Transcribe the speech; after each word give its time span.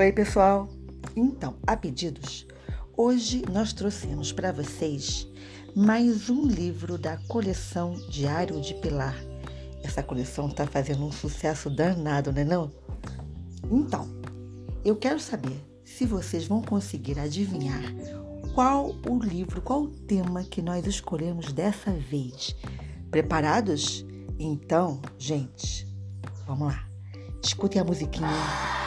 Oi, 0.00 0.12
pessoal! 0.12 0.66
Então, 1.14 1.56
a 1.66 1.76
pedidos, 1.76 2.46
hoje 2.96 3.42
nós 3.52 3.74
trouxemos 3.74 4.32
para 4.32 4.50
vocês 4.50 5.28
mais 5.76 6.30
um 6.30 6.46
livro 6.46 6.96
da 6.96 7.18
coleção 7.28 7.92
Diário 8.08 8.62
de 8.62 8.72
Pilar. 8.72 9.14
Essa 9.84 10.02
coleção 10.02 10.48
está 10.48 10.66
fazendo 10.66 11.04
um 11.04 11.12
sucesso 11.12 11.68
danado, 11.68 12.32
não 12.32 12.40
é 12.40 12.44
não? 12.44 12.72
Então, 13.70 14.08
eu 14.86 14.96
quero 14.96 15.20
saber 15.20 15.62
se 15.84 16.06
vocês 16.06 16.46
vão 16.46 16.62
conseguir 16.62 17.18
adivinhar 17.18 17.82
qual 18.54 18.94
o 19.06 19.18
livro, 19.22 19.60
qual 19.60 19.82
o 19.82 19.90
tema 19.90 20.44
que 20.44 20.62
nós 20.62 20.86
escolhemos 20.86 21.52
dessa 21.52 21.92
vez. 21.92 22.56
Preparados? 23.10 24.06
Então, 24.38 25.02
gente, 25.18 25.86
vamos 26.46 26.68
lá. 26.68 26.88
Escutem 27.44 27.82
a 27.82 27.84
musiquinha. 27.84 28.79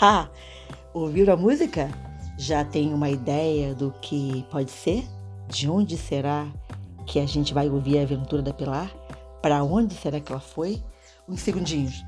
Ah, 0.00 0.28
ouviram 0.92 1.32
a 1.32 1.36
música? 1.38 1.88
Já 2.36 2.62
tem 2.62 2.92
uma 2.92 3.08
ideia 3.08 3.74
do 3.74 3.90
que 4.02 4.44
pode 4.50 4.70
ser? 4.70 5.06
De 5.48 5.70
onde 5.70 5.96
será 5.96 6.46
que 7.06 7.18
a 7.18 7.24
gente 7.24 7.54
vai 7.54 7.70
ouvir 7.70 7.98
a 7.98 8.02
aventura 8.02 8.42
da 8.42 8.52
Pilar? 8.52 8.94
Para 9.40 9.64
onde 9.64 9.94
será 9.94 10.20
que 10.20 10.30
ela 10.30 10.40
foi? 10.40 10.82
Uns 11.26 11.40
segundinhos. 11.40 12.04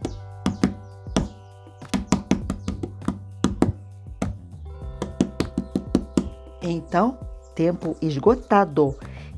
Então, 6.61 7.19
tempo 7.55 7.97
esgotado. 8.03 8.97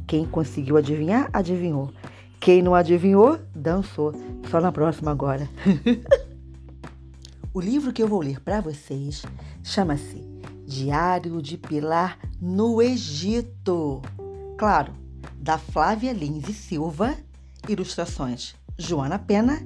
Quem 0.08 0.26
conseguiu 0.26 0.76
adivinhar, 0.76 1.30
adivinhou. 1.32 1.92
Quem 2.40 2.62
não 2.62 2.74
adivinhou, 2.74 3.38
dançou. 3.54 4.12
Só 4.50 4.60
na 4.60 4.72
próxima 4.72 5.12
agora. 5.12 5.48
O 7.52 7.60
livro 7.60 7.92
que 7.92 8.00
eu 8.00 8.06
vou 8.06 8.20
ler 8.20 8.38
para 8.40 8.60
vocês 8.60 9.24
chama-se 9.60 10.22
Diário 10.64 11.42
de 11.42 11.58
Pilar 11.58 12.16
no 12.40 12.80
Egito. 12.80 14.00
Claro, 14.56 14.92
da 15.34 15.58
Flávia 15.58 16.12
Lins 16.12 16.48
e 16.48 16.54
Silva, 16.54 17.16
ilustrações 17.68 18.54
Joana 18.78 19.18
Pena 19.18 19.60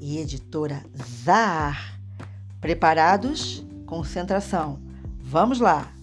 e 0.00 0.18
editora 0.18 0.84
Zar. 1.24 1.98
Preparados? 2.60 3.66
Concentração. 3.86 4.78
Vamos 5.18 5.58
lá! 5.58 5.95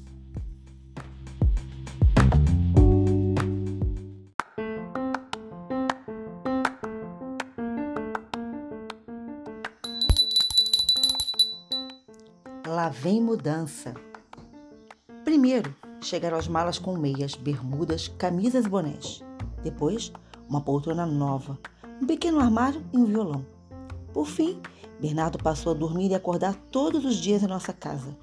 Lá 12.74 12.90
vem 12.90 13.22
mudança. 13.22 13.94
Primeiro, 15.24 15.76
chegaram 16.02 16.40
as 16.40 16.48
malas 16.48 16.80
com 16.80 16.98
meias, 16.98 17.36
bermudas, 17.36 18.08
camisas 18.08 18.66
e 18.66 18.68
bonés. 18.68 19.24
Depois, 19.64 20.12
uma 20.50 20.60
poltrona 20.60 21.06
nova, 21.06 21.60
um 22.02 22.08
pequeno 22.08 22.40
armário 22.40 22.84
e 22.92 22.98
um 22.98 23.06
violão. 23.06 23.46
Por 24.12 24.26
fim, 24.26 24.60
Bernardo 25.00 25.38
passou 25.38 25.72
a 25.72 25.76
dormir 25.76 26.10
e 26.10 26.16
acordar 26.16 26.56
todos 26.72 27.06
os 27.06 27.18
dias 27.18 27.44
em 27.44 27.48
nossa 27.48 27.74
casa. 27.74 28.18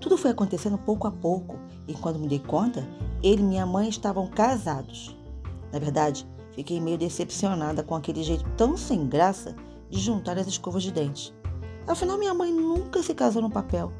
Tudo 0.00 0.18
foi 0.18 0.32
acontecendo 0.32 0.76
pouco 0.76 1.06
a 1.06 1.12
pouco 1.12 1.56
e 1.86 1.94
quando 1.94 2.18
me 2.18 2.26
dei 2.26 2.40
conta, 2.40 2.84
ele 3.22 3.42
e 3.42 3.46
minha 3.46 3.64
mãe 3.64 3.88
estavam 3.88 4.26
casados. 4.26 5.16
Na 5.72 5.78
verdade, 5.78 6.26
fiquei 6.50 6.80
meio 6.80 6.98
decepcionada 6.98 7.84
com 7.84 7.94
aquele 7.94 8.24
jeito 8.24 8.44
tão 8.56 8.76
sem 8.76 9.06
graça 9.06 9.54
de 9.88 10.00
juntar 10.00 10.36
as 10.36 10.48
escovas 10.48 10.82
de 10.82 10.90
dentes. 10.90 11.32
Afinal, 11.88 12.18
minha 12.18 12.34
mãe 12.34 12.52
nunca 12.52 13.02
se 13.02 13.14
casou 13.14 13.40
no 13.40 13.50
papel, 13.50 13.90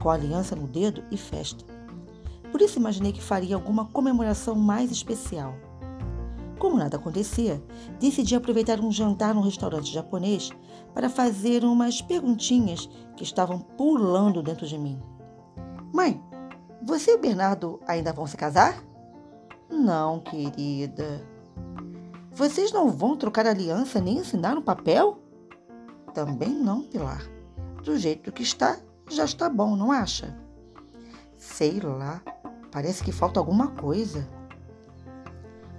com 0.00 0.08
aliança 0.08 0.56
no 0.56 0.66
dedo 0.66 1.04
e 1.10 1.16
festa. 1.18 1.62
Por 2.50 2.62
isso 2.62 2.78
imaginei 2.78 3.12
que 3.12 3.22
faria 3.22 3.54
alguma 3.54 3.84
comemoração 3.84 4.54
mais 4.54 4.90
especial. 4.90 5.54
Como 6.58 6.78
nada 6.78 6.96
acontecia, 6.96 7.62
decidi 8.00 8.34
aproveitar 8.34 8.80
um 8.80 8.90
jantar 8.90 9.34
num 9.34 9.42
restaurante 9.42 9.92
japonês 9.92 10.50
para 10.94 11.10
fazer 11.10 11.64
umas 11.64 12.00
perguntinhas 12.00 12.88
que 13.14 13.24
estavam 13.24 13.58
pulando 13.58 14.42
dentro 14.42 14.66
de 14.66 14.78
mim. 14.78 14.98
Mãe, 15.92 16.22
você 16.82 17.10
e 17.10 17.14
o 17.16 17.20
Bernardo 17.20 17.78
ainda 17.86 18.10
vão 18.14 18.26
se 18.26 18.38
casar? 18.38 18.82
Não, 19.68 20.18
querida. 20.18 21.22
Vocês 22.32 22.72
não 22.72 22.88
vão 22.88 23.18
trocar 23.18 23.46
aliança 23.46 24.00
nem 24.00 24.20
assinar 24.20 24.54
no 24.54 24.62
papel? 24.62 25.18
Também 26.14 26.48
não, 26.48 26.82
Pilar 26.84 27.33
do 27.84 27.98
jeito 27.98 28.32
que 28.32 28.42
está, 28.42 28.78
já 29.10 29.24
está 29.24 29.48
bom, 29.48 29.76
não 29.76 29.92
acha? 29.92 30.34
Sei 31.36 31.78
lá, 31.80 32.22
parece 32.72 33.04
que 33.04 33.12
falta 33.12 33.38
alguma 33.38 33.68
coisa. 33.68 34.26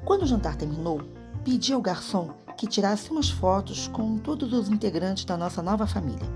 Quando 0.06 0.22
o 0.22 0.28
jantar 0.28 0.56
terminou, 0.56 1.02
pedi 1.44 1.74
ao 1.74 1.82
garçom 1.82 2.30
que 2.56 2.68
tirasse 2.68 3.10
umas 3.10 3.30
fotos 3.30 3.88
com 3.88 4.18
todos 4.18 4.54
os 4.54 4.70
integrantes 4.70 5.26
da 5.26 5.36
nossa 5.36 5.64
nova 5.64 5.88
família: 5.88 6.30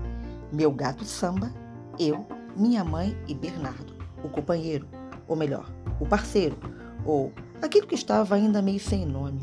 meu 0.52 0.72
gato 0.72 1.04
samba, 1.04 1.52
eu, 1.98 2.26
minha 2.56 2.82
mãe 2.82 3.16
e 3.28 3.34
Bernardo, 3.34 3.94
o 4.24 4.28
companheiro, 4.28 4.88
ou 5.28 5.36
melhor, 5.36 5.70
o 6.00 6.06
parceiro, 6.06 6.58
ou 7.06 7.32
aquilo 7.62 7.86
que 7.86 7.94
estava 7.94 8.34
ainda 8.34 8.60
meio 8.60 8.80
sem 8.80 9.06
nome. 9.06 9.40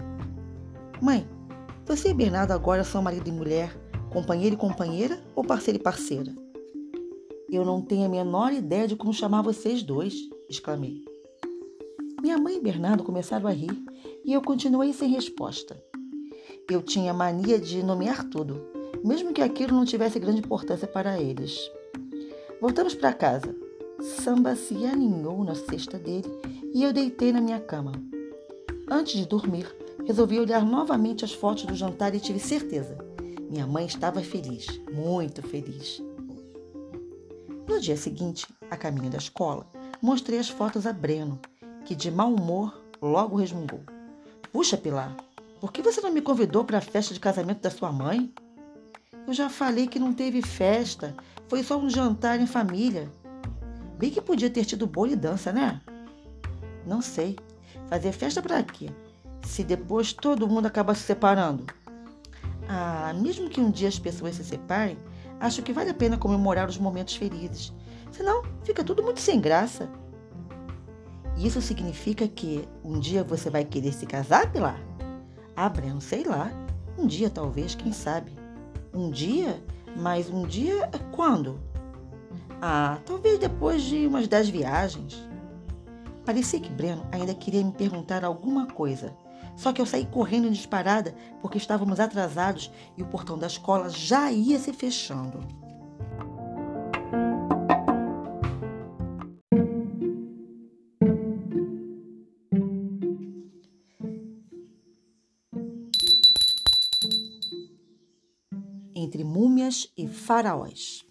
Mãe, 1.01 1.27
você 1.85 2.09
e 2.09 2.13
Bernardo 2.13 2.51
agora 2.51 2.83
são 2.83 3.01
marido 3.01 3.29
e 3.29 3.31
mulher 3.31 3.73
Companheiro 4.17 4.55
e 4.55 4.57
companheira 4.57 5.23
ou 5.35 5.43
parceiro 5.43 5.79
e 5.79 5.83
parceira? 5.83 6.35
Eu 7.51 7.63
não 7.63 7.83
tenho 7.83 8.07
a 8.07 8.09
menor 8.09 8.51
ideia 8.51 8.87
de 8.87 8.95
como 8.95 9.13
chamar 9.13 9.43
vocês 9.43 9.83
dois, 9.83 10.27
exclamei. 10.49 11.05
Minha 12.19 12.35
mãe 12.39 12.57
e 12.57 12.59
Bernardo 12.59 13.03
começaram 13.03 13.47
a 13.47 13.51
rir 13.51 13.79
e 14.25 14.33
eu 14.33 14.41
continuei 14.41 14.91
sem 14.91 15.11
resposta. 15.11 15.79
Eu 16.67 16.81
tinha 16.81 17.13
mania 17.13 17.59
de 17.59 17.83
nomear 17.83 18.23
tudo, 18.23 18.59
mesmo 19.05 19.31
que 19.31 19.41
aquilo 19.43 19.75
não 19.75 19.85
tivesse 19.85 20.17
grande 20.17 20.39
importância 20.39 20.87
para 20.87 21.21
eles. 21.21 21.55
Voltamos 22.59 22.95
para 22.95 23.13
casa. 23.13 23.55
Samba 24.01 24.55
se 24.55 24.83
aninhou 24.83 25.43
na 25.43 25.53
cesta 25.53 25.99
dele 25.99 26.27
e 26.73 26.81
eu 26.81 26.91
deitei 26.91 27.31
na 27.31 27.39
minha 27.39 27.59
cama. 27.59 27.91
Antes 28.89 29.13
de 29.13 29.27
dormir, 29.27 29.71
resolvi 30.07 30.39
olhar 30.39 30.65
novamente 30.65 31.23
as 31.23 31.33
fotos 31.33 31.65
do 31.65 31.75
jantar 31.75 32.15
e 32.15 32.19
tive 32.19 32.39
certeza 32.39 33.06
minha 33.49 33.65
mãe 33.65 33.85
estava 33.85 34.21
feliz, 34.21 34.67
muito 34.91 35.41
feliz. 35.41 36.01
No 37.67 37.79
dia 37.79 37.95
seguinte, 37.95 38.45
a 38.69 38.75
caminho 38.75 39.09
da 39.09 39.17
escola, 39.17 39.65
mostrei 40.01 40.39
as 40.39 40.49
fotos 40.49 40.85
a 40.85 40.93
Breno, 40.93 41.39
que 41.85 41.95
de 41.95 42.11
mau 42.11 42.33
humor 42.33 42.81
logo 43.01 43.37
resmungou. 43.37 43.81
Puxa, 44.51 44.77
Pilar, 44.77 45.15
por 45.61 45.71
que 45.71 45.81
você 45.81 46.01
não 46.01 46.11
me 46.11 46.21
convidou 46.21 46.65
para 46.65 46.79
a 46.79 46.81
festa 46.81 47.13
de 47.13 47.19
casamento 47.19 47.61
da 47.61 47.71
sua 47.71 47.91
mãe? 47.91 48.33
Eu 49.25 49.33
já 49.33 49.49
falei 49.49 49.87
que 49.87 49.99
não 49.99 50.13
teve 50.13 50.41
festa, 50.41 51.15
foi 51.47 51.63
só 51.63 51.77
um 51.77 51.89
jantar 51.89 52.39
em 52.39 52.47
família. 52.47 53.09
Bem 53.97 54.11
que 54.11 54.21
podia 54.21 54.49
ter 54.49 54.65
tido 54.65 54.85
bolo 54.85 55.11
e 55.11 55.15
dança, 55.15 55.51
né? 55.51 55.81
Não 56.85 57.01
sei. 57.01 57.37
Fazer 57.89 58.11
festa 58.11 58.41
para 58.41 58.61
quê? 58.63 58.89
Se 59.43 59.63
depois 59.63 60.11
todo 60.13 60.47
mundo 60.47 60.65
acaba 60.65 60.93
se 60.93 61.01
separando. 61.01 61.65
Ah, 62.67 63.13
mesmo 63.15 63.49
que 63.49 63.61
um 63.61 63.71
dia 63.71 63.87
as 63.87 63.97
pessoas 63.97 64.35
se 64.35 64.43
separem, 64.43 64.97
acho 65.39 65.61
que 65.61 65.71
vale 65.71 65.89
a 65.89 65.93
pena 65.93 66.17
comemorar 66.17 66.67
os 66.67 66.77
momentos 66.77 67.15
felizes. 67.15 67.73
Senão, 68.11 68.43
fica 68.63 68.83
tudo 68.83 69.03
muito 69.03 69.21
sem 69.21 69.39
graça. 69.39 69.89
Isso 71.37 71.61
significa 71.61 72.27
que 72.27 72.67
um 72.83 72.99
dia 72.99 73.23
você 73.23 73.49
vai 73.49 73.63
querer 73.63 73.93
se 73.93 74.05
casar, 74.05 74.51
Pilar? 74.51 74.81
Ah, 75.55 75.69
Breno, 75.69 76.01
sei 76.01 76.23
lá. 76.23 76.51
Um 76.97 77.05
dia, 77.05 77.29
talvez, 77.29 77.75
quem 77.75 77.93
sabe. 77.93 78.31
Um 78.93 79.09
dia? 79.09 79.63
Mas 79.95 80.29
um 80.29 80.45
dia 80.45 80.89
quando? 81.11 81.59
Ah, 82.61 82.97
talvez 83.05 83.37
depois 83.39 83.83
de 83.83 84.07
umas 84.07 84.27
dez 84.27 84.49
viagens. 84.49 85.15
Parecia 86.25 86.59
que 86.59 86.69
Breno 86.69 87.05
ainda 87.11 87.33
queria 87.33 87.63
me 87.63 87.71
perguntar 87.71 88.25
alguma 88.25 88.65
coisa, 88.67 89.15
só 89.57 89.73
que 89.73 89.81
eu 89.81 89.85
saí 89.85 90.05
correndo 90.05 90.49
disparada 90.49 91.13
porque 91.41 91.57
estávamos 91.57 91.99
atrasados 91.99 92.71
e 92.95 93.01
o 93.01 93.07
portão 93.07 93.37
da 93.37 93.47
escola 93.47 93.89
já 93.89 94.31
ia 94.31 94.57
se 94.57 94.71
fechando. 94.71 95.39
entre 109.07 109.23
múmias 109.23 109.89
e 109.95 110.05
faraós. 110.05 111.05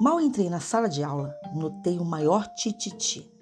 Mal 0.00 0.20
entrei 0.20 0.50
na 0.50 0.60
sala 0.60 0.88
de 0.88 1.02
aula, 1.02 1.34
notei 1.54 1.98
o 1.98 2.04
maior 2.04 2.46
tititi. 2.54 3.32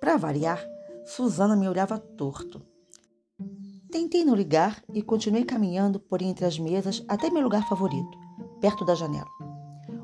Para 0.00 0.16
variar, 0.16 0.60
Susana 1.04 1.54
me 1.54 1.68
olhava 1.68 1.98
torto. 1.98 2.62
Tentei 3.90 4.24
não 4.24 4.34
ligar 4.34 4.82
e 4.92 5.02
continuei 5.02 5.44
caminhando 5.44 6.00
por 6.00 6.22
entre 6.22 6.44
as 6.44 6.58
mesas 6.58 7.04
até 7.06 7.30
meu 7.30 7.42
lugar 7.42 7.68
favorito, 7.68 8.18
perto 8.60 8.84
da 8.84 8.94
janela. 8.94 9.28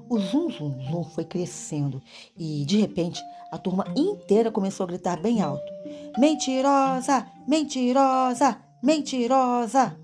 O 0.08 0.18
zum 0.18 0.50
zum 0.50 0.80
zum 0.90 1.04
foi 1.04 1.24
crescendo 1.24 2.02
e, 2.36 2.64
de 2.64 2.76
repente, 2.78 3.20
a 3.50 3.56
turma 3.56 3.84
inteira 3.96 4.50
começou 4.50 4.84
a 4.84 4.88
gritar 4.88 5.20
bem 5.20 5.40
alto: 5.40 5.72
Mentirosa! 6.18 7.26
Mentirosa! 7.48 8.60
Mentirosa! 8.82 9.96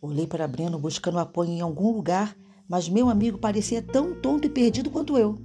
Olhei 0.00 0.26
para 0.26 0.48
Breno 0.48 0.78
buscando 0.78 1.18
apoio 1.18 1.50
em 1.50 1.60
algum 1.60 1.92
lugar, 1.92 2.36
mas 2.68 2.88
meu 2.88 3.08
amigo 3.08 3.38
parecia 3.38 3.82
tão 3.82 4.20
tonto 4.20 4.46
e 4.46 4.50
perdido 4.50 4.90
quanto 4.90 5.18
eu. 5.18 5.38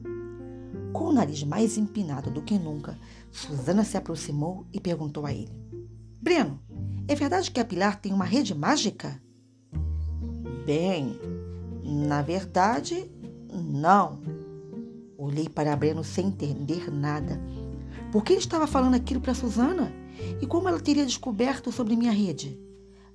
Com 0.98 1.10
o 1.10 1.14
nariz 1.14 1.44
mais 1.44 1.78
empinado 1.78 2.32
do 2.32 2.42
que 2.42 2.58
nunca, 2.58 2.98
Susana 3.32 3.84
se 3.84 3.96
aproximou 3.96 4.66
e 4.74 4.80
perguntou 4.80 5.28
a 5.28 5.32
ele: 5.32 5.52
Breno, 6.20 6.60
é 7.08 7.14
verdade 7.14 7.52
que 7.52 7.60
a 7.60 7.66
Pilar 7.66 8.02
tem 8.02 8.12
uma 8.12 8.26
rede 8.26 8.56
mágica? 8.56 9.22
Bem, 10.66 11.20
na 11.84 12.24
verdade, 12.24 13.12
não. 13.48 14.20
Olhei 15.16 15.48
para 15.48 15.76
Breno 15.76 16.04
sem 16.04 16.30
entender 16.30 16.92
nada. 16.92 17.40
Por 18.12 18.24
que 18.24 18.34
ele 18.34 18.40
estava 18.40 18.66
falando 18.66 18.96
aquilo 18.96 19.22
para 19.22 19.36
Susana? 19.36 19.94
E 20.42 20.48
como 20.48 20.68
ela 20.68 20.80
teria 20.80 21.06
descoberto 21.06 21.72
sobre 21.72 21.96
minha 21.96 22.12
rede? 22.12 22.60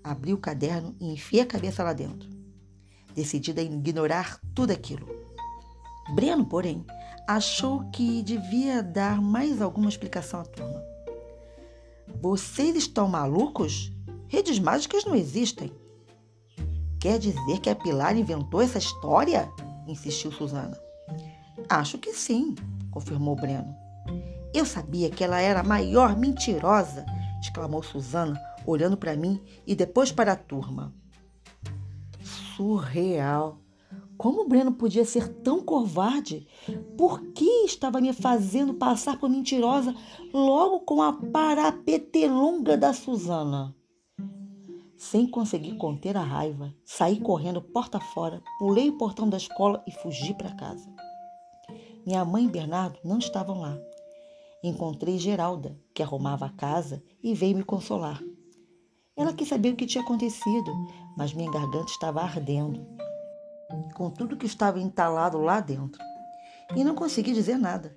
abri 0.05 0.33
o 0.33 0.39
caderno 0.39 0.95
e 1.01 1.13
enfiei 1.13 1.43
a 1.43 1.47
cabeça 1.47 1.83
lá 1.83 1.93
dentro, 1.93 2.29
decidida 3.13 3.61
a 3.61 3.65
ignorar 3.65 4.41
tudo 4.55 4.71
aquilo. 4.71 5.09
Breno, 6.15 6.45
porém, 6.45 6.85
achou 7.27 7.85
que 7.91 8.23
devia 8.23 8.83
dar 8.83 9.21
mais 9.21 9.61
alguma 9.63 9.89
explicação 9.89 10.41
à 10.41 10.45
turma. 10.45 10.83
Vocês 12.21 12.77
estão 12.77 13.09
malucos? 13.09 13.93
Redes 14.29 14.59
mágicas 14.59 15.05
não 15.05 15.15
existem. 15.15 15.73
Quer 17.01 17.19
dizer 17.19 17.59
que 17.61 17.71
a 17.71 17.75
Pilar 17.75 18.17
inventou 18.17 18.61
essa 18.61 18.79
história? 18.79 19.51
insistiu 19.87 20.31
Susana. 20.31 20.79
Acho 21.69 21.99
que 21.99 22.13
sim, 22.13 22.55
confirmou 22.91 23.35
Breno. 23.35 23.75
Eu 24.55 24.65
sabia 24.65 25.11
que 25.11 25.25
ela 25.25 25.41
era 25.41 25.61
a 25.61 25.65
maior 25.65 26.17
mentirosa, 26.17 27.05
exclamou 27.41 27.83
Susana, 27.83 28.41
olhando 28.67 28.97
para 28.97 29.17
mim 29.17 29.43
e 29.67 29.75
depois 29.75 30.13
para 30.13 30.33
a 30.33 30.37
turma. 30.37 30.95
Surreal! 32.23 33.62
Como 34.17 34.43
o 34.43 34.49
Breno 34.49 34.73
podia 34.73 35.05
ser 35.05 35.29
tão 35.29 35.61
covarde? 35.61 36.47
Por 36.97 37.21
que 37.33 37.65
estava 37.65 38.01
me 38.01 38.13
fazendo 38.13 38.75
passar 38.75 39.19
por 39.19 39.29
mentirosa 39.29 39.95
logo 40.33 40.81
com 40.81 41.03
a 41.03 41.13
parapetelonga 41.13 42.77
da 42.77 42.93
Susana? 42.93 43.75
Sem 44.97 45.27
conseguir 45.27 45.77
conter 45.77 46.17
a 46.17 46.23
raiva, 46.23 46.73
saí 46.85 47.19
correndo 47.19 47.61
porta 47.61 47.99
fora, 47.99 48.41
pulei 48.59 48.89
o 48.89 48.97
portão 48.97 49.29
da 49.29 49.37
escola 49.37 49.83
e 49.87 49.91
fugi 49.91 50.33
para 50.35 50.55
casa. 50.55 50.89
Minha 52.07 52.25
mãe 52.25 52.45
e 52.45 52.51
Bernardo 52.51 52.99
não 53.05 53.19
estavam 53.19 53.61
lá. 53.61 53.77
Encontrei 54.63 55.19
Geralda, 55.19 55.77
que 55.93 56.03
arrumava 56.03 56.47
a 56.47 56.51
casa, 56.51 57.03
e 57.21 57.35
veio 57.35 57.57
me 57.57 57.65
consolar. 57.65 58.23
Ela 59.17 59.33
quis 59.33 59.49
saber 59.49 59.73
o 59.73 59.77
que 59.77 59.87
tinha 59.87 60.05
acontecido, 60.05 60.73
mas 61.17 61.33
minha 61.33 61.51
garganta 61.51 61.91
estava 61.91 62.23
ardendo, 62.23 62.87
com 63.95 64.11
tudo 64.11 64.37
que 64.37 64.47
estava 64.47 64.81
entalado 64.81 65.39
lá 65.39 65.61
dentro. 65.61 66.01
E 66.75 66.85
não 66.85 66.95
consegui 66.95 67.33
dizer 67.33 67.59
nada. 67.59 67.93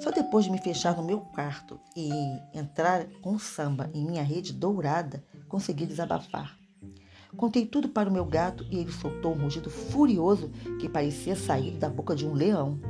Só 0.00 0.10
depois 0.10 0.44
de 0.44 0.50
me 0.50 0.58
fechar 0.58 0.96
no 0.96 1.02
meu 1.02 1.20
quarto 1.20 1.80
e 1.96 2.10
entrar 2.52 3.06
com 3.22 3.38
samba 3.38 3.90
em 3.94 4.04
minha 4.04 4.22
rede 4.22 4.52
dourada, 4.52 5.24
consegui 5.48 5.86
desabafar. 5.86 6.56
Contei 7.36 7.66
tudo 7.66 7.88
para 7.88 8.08
o 8.08 8.12
meu 8.12 8.24
gato 8.24 8.64
e 8.70 8.78
ele 8.78 8.92
soltou 8.92 9.34
um 9.34 9.42
rugido 9.42 9.70
furioso 9.70 10.50
que 10.80 10.88
parecia 10.88 11.36
sair 11.36 11.72
da 11.72 11.88
boca 11.88 12.14
de 12.14 12.26
um 12.26 12.32
leão. 12.32 12.80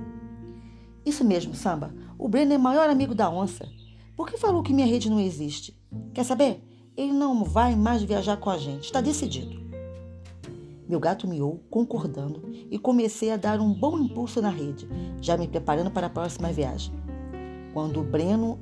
Isso 1.04 1.24
mesmo, 1.24 1.54
Samba. 1.54 1.94
O 2.18 2.28
Breno 2.28 2.52
é 2.52 2.58
maior 2.58 2.88
amigo 2.88 3.14
da 3.14 3.30
onça. 3.30 3.68
Por 4.16 4.28
que 4.28 4.38
falou 4.38 4.62
que 4.62 4.72
minha 4.72 4.86
rede 4.86 5.10
não 5.10 5.20
existe? 5.20 5.78
Quer 6.14 6.24
saber? 6.24 6.62
Ele 6.96 7.12
não 7.12 7.44
vai 7.44 7.76
mais 7.76 8.02
viajar 8.02 8.36
com 8.38 8.48
a 8.48 8.56
gente. 8.56 8.84
Está 8.84 9.00
decidido. 9.00 9.65
Meu 10.88 11.00
gato 11.00 11.26
miou, 11.26 11.64
concordando, 11.68 12.42
e 12.70 12.78
comecei 12.78 13.32
a 13.32 13.36
dar 13.36 13.60
um 13.60 13.72
bom 13.72 13.98
impulso 13.98 14.40
na 14.40 14.50
rede, 14.50 14.88
já 15.20 15.36
me 15.36 15.48
preparando 15.48 15.90
para 15.90 16.06
a 16.06 16.10
próxima 16.10 16.52
viagem. 16.52 16.94
Quando 17.72 18.00
o 18.00 18.04
Breno 18.04 18.60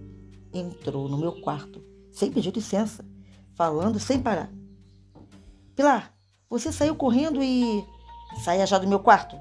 entrou 0.52 1.08
no 1.08 1.18
meu 1.18 1.40
quarto, 1.40 1.82
sem 2.10 2.32
pedir 2.32 2.54
licença, 2.54 3.04
falando 3.54 3.98
sem 3.98 4.20
parar. 4.20 4.50
Pilar, 5.76 6.14
você 6.48 6.72
saiu 6.72 6.94
correndo 6.94 7.42
e. 7.42 7.84
Saia 8.42 8.66
já 8.66 8.78
do 8.78 8.88
meu 8.88 9.00
quarto. 9.00 9.36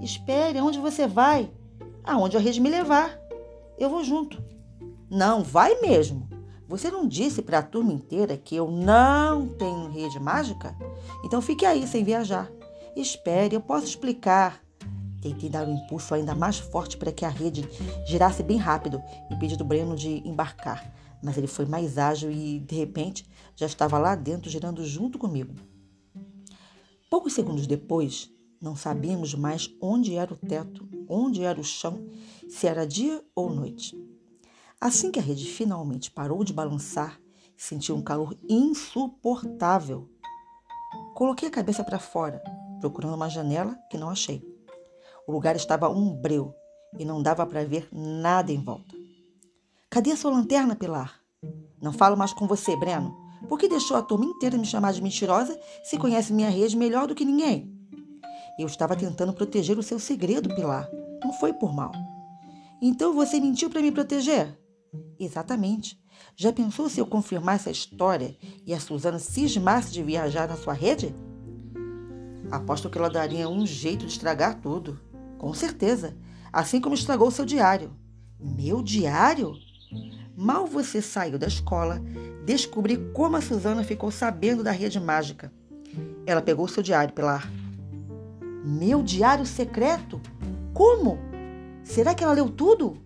Espere, 0.00 0.58
aonde 0.58 0.78
você 0.78 1.06
vai? 1.06 1.52
Aonde 2.02 2.36
a 2.36 2.40
rede 2.40 2.60
me 2.60 2.70
levar. 2.70 3.18
Eu 3.78 3.90
vou 3.90 4.02
junto. 4.02 4.42
Não, 5.10 5.42
vai 5.42 5.80
mesmo. 5.80 6.28
Você 6.74 6.90
não 6.90 7.06
disse 7.06 7.40
para 7.40 7.60
a 7.60 7.62
turma 7.62 7.92
inteira 7.92 8.36
que 8.36 8.56
eu 8.56 8.68
não 8.68 9.46
tenho 9.46 9.92
rede 9.92 10.18
mágica? 10.18 10.76
Então 11.24 11.40
fique 11.40 11.64
aí 11.64 11.86
sem 11.86 12.02
viajar. 12.02 12.50
Espere, 12.96 13.54
eu 13.54 13.60
posso 13.60 13.86
explicar. 13.86 14.60
Tentei 15.22 15.48
dar 15.48 15.68
um 15.68 15.76
impulso 15.76 16.12
ainda 16.12 16.34
mais 16.34 16.58
forte 16.58 16.96
para 16.96 17.12
que 17.12 17.24
a 17.24 17.28
rede 17.28 17.62
girasse 18.08 18.42
bem 18.42 18.56
rápido, 18.56 19.00
impedindo 19.30 19.62
o 19.62 19.66
Breno 19.68 19.94
de 19.94 20.20
embarcar. 20.28 20.92
Mas 21.22 21.38
ele 21.38 21.46
foi 21.46 21.64
mais 21.64 21.96
ágil 21.96 22.32
e, 22.32 22.58
de 22.58 22.74
repente, 22.74 23.24
já 23.54 23.66
estava 23.66 23.96
lá 23.96 24.16
dentro 24.16 24.50
girando 24.50 24.84
junto 24.84 25.16
comigo. 25.16 25.54
Poucos 27.08 27.34
segundos 27.34 27.68
depois, 27.68 28.28
não 28.60 28.74
sabíamos 28.74 29.32
mais 29.32 29.70
onde 29.80 30.16
era 30.16 30.34
o 30.34 30.36
teto, 30.36 30.88
onde 31.08 31.44
era 31.44 31.60
o 31.60 31.62
chão, 31.62 32.04
se 32.48 32.66
era 32.66 32.84
dia 32.84 33.22
ou 33.32 33.48
noite. 33.48 33.96
Assim 34.84 35.10
que 35.10 35.18
a 35.18 35.22
rede 35.22 35.46
finalmente 35.46 36.10
parou 36.10 36.44
de 36.44 36.52
balançar, 36.52 37.18
senti 37.56 37.90
um 37.90 38.02
calor 38.02 38.36
insuportável. 38.46 40.10
Coloquei 41.14 41.48
a 41.48 41.50
cabeça 41.50 41.82
para 41.82 41.98
fora, 41.98 42.44
procurando 42.80 43.14
uma 43.14 43.30
janela 43.30 43.78
que 43.90 43.96
não 43.96 44.10
achei. 44.10 44.46
O 45.26 45.32
lugar 45.32 45.56
estava 45.56 45.88
umbreu 45.88 46.54
e 46.98 47.04
não 47.06 47.22
dava 47.22 47.46
para 47.46 47.64
ver 47.64 47.88
nada 47.90 48.52
em 48.52 48.62
volta. 48.62 48.94
Cadê 49.88 50.10
a 50.10 50.18
sua 50.18 50.32
lanterna, 50.32 50.76
Pilar? 50.76 51.18
Não 51.80 51.90
falo 51.90 52.14
mais 52.14 52.34
com 52.34 52.46
você, 52.46 52.76
Breno. 52.76 53.16
Por 53.48 53.58
que 53.58 53.66
deixou 53.66 53.96
a 53.96 54.02
turma 54.02 54.26
inteira 54.26 54.58
me 54.58 54.66
chamar 54.66 54.92
de 54.92 55.00
mentirosa 55.00 55.58
se 55.82 55.96
conhece 55.96 56.30
minha 56.30 56.50
rede 56.50 56.76
melhor 56.76 57.06
do 57.06 57.14
que 57.14 57.24
ninguém? 57.24 57.74
Eu 58.58 58.66
estava 58.66 58.94
tentando 58.94 59.32
proteger 59.32 59.78
o 59.78 59.82
seu 59.82 59.98
segredo, 59.98 60.54
Pilar. 60.54 60.86
Não 61.24 61.32
foi 61.32 61.54
por 61.54 61.74
mal. 61.74 61.92
Então 62.82 63.14
você 63.14 63.40
mentiu 63.40 63.70
para 63.70 63.80
me 63.80 63.90
proteger? 63.90 64.62
Exatamente. 65.18 65.98
Já 66.36 66.52
pensou 66.52 66.88
se 66.88 67.00
eu 67.00 67.06
confirmar 67.06 67.56
essa 67.56 67.70
história 67.70 68.36
e 68.66 68.72
a 68.74 68.80
Suzana 68.80 69.18
cismasse 69.18 69.92
de 69.92 70.02
viajar 70.02 70.48
na 70.48 70.56
sua 70.56 70.72
rede? 70.72 71.14
Aposto 72.50 72.90
que 72.90 72.98
ela 72.98 73.10
daria 73.10 73.48
um 73.48 73.66
jeito 73.66 74.06
de 74.06 74.12
estragar 74.12 74.60
tudo. 74.60 75.00
Com 75.38 75.52
certeza. 75.54 76.16
Assim 76.52 76.80
como 76.80 76.94
estragou 76.94 77.30
seu 77.30 77.44
diário. 77.44 77.92
Meu 78.38 78.82
diário? 78.82 79.54
Mal 80.36 80.66
você 80.66 81.00
saiu 81.00 81.38
da 81.38 81.46
escola, 81.46 82.02
descobri 82.44 82.96
como 83.12 83.36
a 83.36 83.40
Suzana 83.40 83.84
ficou 83.84 84.10
sabendo 84.10 84.64
da 84.64 84.72
rede 84.72 84.98
mágica. 84.98 85.52
Ela 86.26 86.42
pegou 86.42 86.66
seu 86.66 86.82
diário, 86.82 87.14
Pilar. 87.14 87.48
Meu 88.64 89.02
diário 89.02 89.46
secreto? 89.46 90.20
Como? 90.72 91.18
Será 91.84 92.14
que 92.14 92.24
ela 92.24 92.32
leu 92.32 92.48
tudo? 92.48 93.03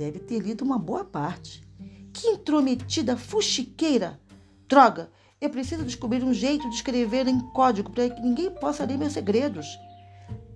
Deve 0.00 0.18
ter 0.18 0.38
lido 0.38 0.64
uma 0.64 0.78
boa 0.78 1.04
parte. 1.04 1.62
Que 2.10 2.28
intrometida 2.28 3.18
fuxiqueira! 3.18 4.18
Droga! 4.66 5.10
Eu 5.38 5.50
preciso 5.50 5.84
descobrir 5.84 6.24
um 6.24 6.32
jeito 6.32 6.66
de 6.70 6.76
escrever 6.76 7.28
em 7.28 7.38
código 7.52 7.90
para 7.90 8.08
que 8.08 8.22
ninguém 8.22 8.50
possa 8.50 8.84
ler 8.86 8.96
meus 8.96 9.12
segredos. 9.12 9.66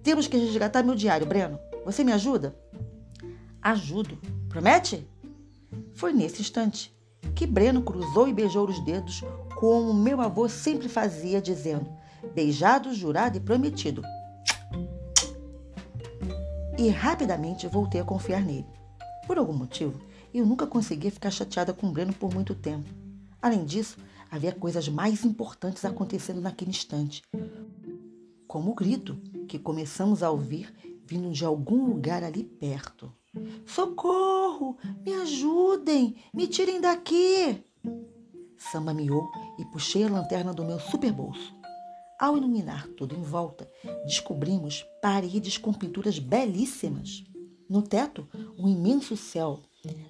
Temos 0.03 0.27
que 0.27 0.39
resgatar 0.39 0.83
meu 0.83 0.95
diário, 0.95 1.27
Breno. 1.27 1.59
Você 1.85 2.03
me 2.03 2.13
ajuda? 2.13 2.59
Ajudo. 3.61 4.19
Promete? 4.49 5.07
Foi 5.93 6.15
nesse 6.15 6.41
instante 6.41 6.95
que 7.35 7.47
Breno 7.47 7.83
cruzou 7.83 8.27
e 8.27 8.33
beijou 8.33 8.67
os 8.67 8.83
dedos, 8.83 9.23
como 9.57 9.93
meu 9.93 10.23
avô 10.23 10.49
sempre 10.49 10.89
fazia, 10.89 11.41
dizendo: 11.41 11.91
beijado, 12.35 12.95
jurado 12.95 13.37
e 13.37 13.41
prometido. 13.41 14.03
E 16.79 16.89
rapidamente 16.89 17.69
voltei 17.69 18.01
a 18.01 18.05
confiar 18.05 18.43
nele. 18.43 18.74
Por 19.27 19.39
algum 19.39 19.53
motivo, 19.53 20.01
eu 20.33 20.45
nunca 20.45 20.67
consegui 20.67 21.11
ficar 21.11 21.31
chateada 21.31 21.73
com 21.73 21.89
o 21.89 21.93
Breno 21.93 22.13
por 22.13 22.33
muito 22.33 22.55
tempo. 22.55 22.89
Além 23.41 23.65
disso, 23.65 23.99
havia 24.31 24.53
coisas 24.53 24.89
mais 24.89 25.25
importantes 25.25 25.85
acontecendo 25.85 26.41
naquele 26.41 26.71
instante, 26.71 27.23
como 28.47 28.71
o 28.71 28.75
grito 28.75 29.17
que 29.49 29.59
começamos 29.59 30.23
a 30.23 30.31
ouvir 30.31 30.75
vindo 31.07 31.31
de 31.31 31.45
algum 31.45 31.87
lugar 31.87 32.25
ali 32.25 32.45
perto. 32.45 33.13
Socorro! 33.67 34.77
Me 35.05 35.13
ajudem! 35.15 36.17
Me 36.33 36.47
tirem 36.47 36.81
daqui! 36.81 37.63
Samba 38.57 38.95
miou 38.95 39.31
e 39.59 39.65
puxei 39.67 40.05
a 40.05 40.11
lanterna 40.11 40.55
do 40.55 40.65
meu 40.65 40.79
superbolso. 40.79 41.55
Ao 42.19 42.37
iluminar 42.37 42.87
tudo 42.97 43.15
em 43.15 43.23
volta, 43.23 43.69
descobrimos 44.07 44.85
paredes 45.03 45.59
com 45.59 45.73
pinturas 45.73 46.19
belíssimas. 46.19 47.25
No 47.69 47.83
teto, 47.83 48.29
um 48.59 48.69
imenso 48.69 49.17
céu. 49.17 49.61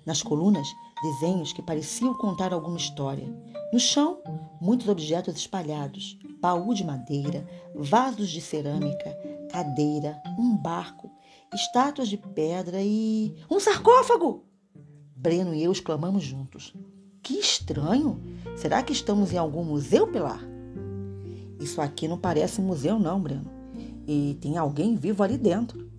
Nas 0.07 0.23
colunas, 0.23 0.67
desenhos 1.03 1.53
que 1.53 1.63
pareciam 1.63 2.15
contar 2.15 2.53
alguma 2.53 2.77
história. 2.77 3.27
No 3.73 3.79
chão, 3.79 4.19
muitos 4.61 4.89
objetos 4.89 5.37
espalhados: 5.37 6.19
baú 6.41 6.75
de 6.75 6.85
madeira, 6.85 7.47
vasos 7.75 8.31
de 8.31 8.41
cerâmica, 8.41 9.17
cadeira, 9.51 10.21
um 10.39 10.57
barco, 10.57 11.11
estátuas 11.53 12.09
de 12.09 12.17
pedra 12.17 12.81
e. 12.83 13.35
um 13.51 13.59
sarcófago! 13.59 14.45
Breno 15.17 15.55
e 15.55 15.63
eu 15.63 15.73
exclamamos 15.73 16.23
juntos. 16.23 16.75
Que 17.23 17.35
estranho! 17.35 18.21
Será 18.57 18.83
que 18.83 18.93
estamos 18.93 19.33
em 19.33 19.39
algum 19.39 19.65
museu, 19.65 20.07
Pilar? 20.07 20.41
Isso 21.59 21.81
aqui 21.81 22.07
não 22.07 22.19
parece 22.19 22.61
um 22.61 22.65
museu, 22.65 22.99
não, 22.99 23.21
Breno. 23.21 23.51
E 24.07 24.37
tem 24.41 24.59
alguém 24.59 24.95
vivo 24.97 25.23
ali 25.23 25.39
dentro. 25.39 25.91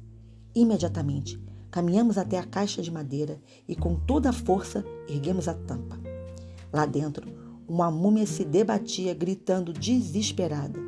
Imediatamente, 0.55 1.37
caminhamos 1.69 2.17
até 2.17 2.39
a 2.39 2.43
caixa 2.45 2.81
de 2.81 2.89
madeira 2.89 3.41
e, 3.67 3.75
com 3.75 3.95
toda 3.95 4.29
a 4.29 4.33
força, 4.33 4.85
erguemos 5.09 5.49
a 5.49 5.53
tampa. 5.53 5.99
Lá 6.71 6.85
dentro, 6.85 7.27
uma 7.67 7.91
múmia 7.91 8.25
se 8.25 8.45
debatia, 8.45 9.13
gritando 9.13 9.73
desesperada: 9.73 10.79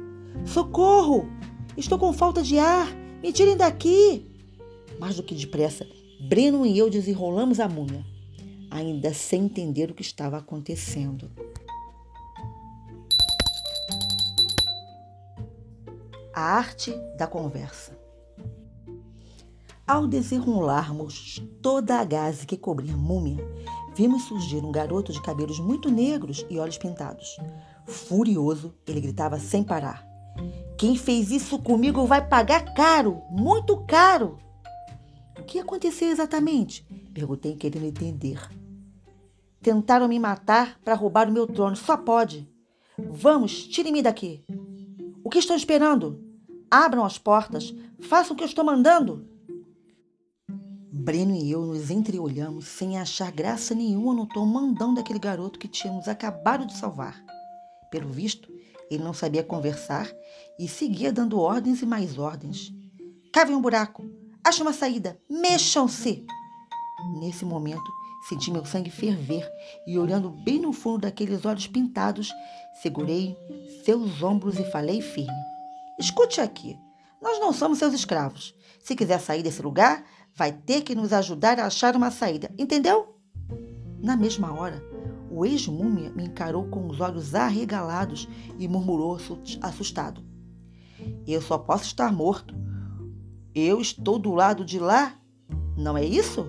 Socorro! 0.46 1.28
Estou 1.76 2.00
com 2.00 2.14
falta 2.14 2.42
de 2.42 2.58
ar! 2.58 2.88
Me 3.22 3.34
tirem 3.34 3.58
daqui! 3.58 4.32
Mais 5.00 5.18
do 5.18 5.24
que 5.24 5.36
depressa, 5.36 5.86
Breno 6.30 6.66
e 6.66 6.78
eu 6.78 6.90
desenrolamos 6.90 7.60
a 7.60 7.68
múmia, 7.68 8.06
ainda 8.72 9.14
sem 9.14 9.46
entender 9.46 9.92
o 9.92 9.94
que 9.94 10.02
estava 10.02 10.38
acontecendo. 10.38 11.30
A 16.34 16.42
arte 16.42 16.94
da 17.18 17.28
conversa. 17.28 17.97
Ao 19.88 20.06
desenrolarmos 20.06 21.42
toda 21.62 21.98
a 21.98 22.04
gaze 22.04 22.46
que 22.46 22.58
cobria 22.58 22.94
a 22.94 22.98
múmia, 22.98 23.38
vimos 23.96 24.24
surgir 24.24 24.58
um 24.58 24.70
garoto 24.70 25.14
de 25.14 25.22
cabelos 25.22 25.60
muito 25.62 25.90
negros 25.90 26.46
e 26.50 26.60
olhos 26.60 26.78
pintados. 26.78 27.38
Furioso, 27.86 28.76
ele 28.86 29.00
gritava 29.00 29.40
sem 29.40 29.64
parar: 29.64 30.06
Quem 30.78 30.98
fez 30.98 31.32
isso 31.32 31.58
comigo 31.60 32.06
vai 32.06 32.28
pagar 32.28 32.74
caro, 32.74 33.22
muito 33.30 33.78
caro! 33.86 34.38
O 35.40 35.44
que 35.44 35.58
aconteceu 35.58 36.10
exatamente? 36.10 36.86
Perguntei, 37.14 37.56
querendo 37.56 37.86
entender. 37.86 38.46
Tentaram 39.62 40.10
me 40.10 40.20
matar 40.20 40.78
para 40.84 40.96
roubar 40.96 41.30
o 41.30 41.32
meu 41.32 41.48
trono, 41.48 41.78
só 41.78 41.96
pode. 41.96 42.46
Vamos, 42.98 43.66
tirem-me 43.70 44.02
daqui. 44.02 44.44
O 45.24 45.30
que 45.30 45.40
estão 45.40 45.56
esperando? 45.56 46.22
Abram 46.70 47.06
as 47.06 47.18
portas, 47.18 47.74
façam 48.02 48.34
o 48.34 48.38
que 48.38 48.44
eu 48.44 48.48
estou 48.48 48.66
mandando. 48.66 49.37
Breno 51.08 51.34
e 51.34 51.50
eu 51.50 51.62
nos 51.62 51.90
entreolhamos 51.90 52.68
sem 52.68 52.98
achar 52.98 53.32
graça 53.32 53.74
nenhuma 53.74 54.14
no 54.14 54.28
tom 54.28 54.46
mandão 54.46 54.94
daquele 54.94 55.20
garoto 55.20 55.58
que 55.58 55.66
tínhamos 55.66 56.06
acabado 56.06 56.66
de 56.66 56.76
salvar. 56.76 57.24
Pelo 57.90 58.10
visto, 58.10 58.52
ele 58.92 59.06
não 59.06 59.14
sabia 59.14 59.42
conversar 59.42 60.12
e 60.60 60.68
seguia 60.68 61.14
dando 61.14 61.40
ordens 61.40 61.82
e 61.82 61.86
mais 61.86 62.18
ordens. 62.18 62.74
Cavem 63.32 63.56
um 63.56 63.62
buraco, 63.62 64.04
achem 64.44 64.64
uma 64.64 64.74
saída, 64.74 65.18
mexam-se! 65.30 66.26
Nesse 67.22 67.46
momento, 67.46 67.90
senti 68.28 68.52
meu 68.52 68.66
sangue 68.66 68.92
ferver 68.92 69.50
e, 69.88 69.98
olhando 69.98 70.30
bem 70.30 70.60
no 70.60 70.74
fundo 70.74 71.04
daqueles 71.04 71.46
olhos 71.46 71.68
pintados, 71.68 72.34
segurei 72.82 73.34
seus 73.86 74.22
ombros 74.22 74.60
e 74.60 74.70
falei 74.72 75.02
firme. 75.02 75.32
Escute 75.98 76.42
aqui. 76.42 76.78
Nós 77.22 77.40
não 77.40 77.54
somos 77.54 77.80
seus 77.80 77.94
escravos. 77.94 78.54
Se 78.84 78.94
quiser 78.94 79.20
sair 79.20 79.42
desse 79.42 79.62
lugar, 79.62 80.04
vai 80.38 80.52
ter 80.52 80.82
que 80.84 80.94
nos 80.94 81.12
ajudar 81.12 81.60
a 81.60 81.66
achar 81.66 81.96
uma 81.96 82.12
saída. 82.12 82.52
Entendeu? 82.58 83.18
Na 84.00 84.16
mesma 84.16 84.54
hora, 84.54 84.82
o 85.32 85.44
ex-múmia 85.44 86.12
me 86.12 86.26
encarou 86.26 86.68
com 86.68 86.88
os 86.88 87.02
olhos 87.02 87.34
arregalados 87.34 88.30
e 88.60 88.68
murmurou 88.68 89.18
assustado: 89.62 90.24
Eu 91.26 91.42
só 91.42 91.58
posso 91.58 91.86
estar 91.86 92.14
morto. 92.14 92.56
Eu 93.54 93.82
estou 93.82 94.20
do 94.20 94.32
lado 94.32 94.64
de 94.64 94.80
lá. 94.80 95.16
Não 95.76 95.98
é 95.98 96.06
isso? 96.06 96.48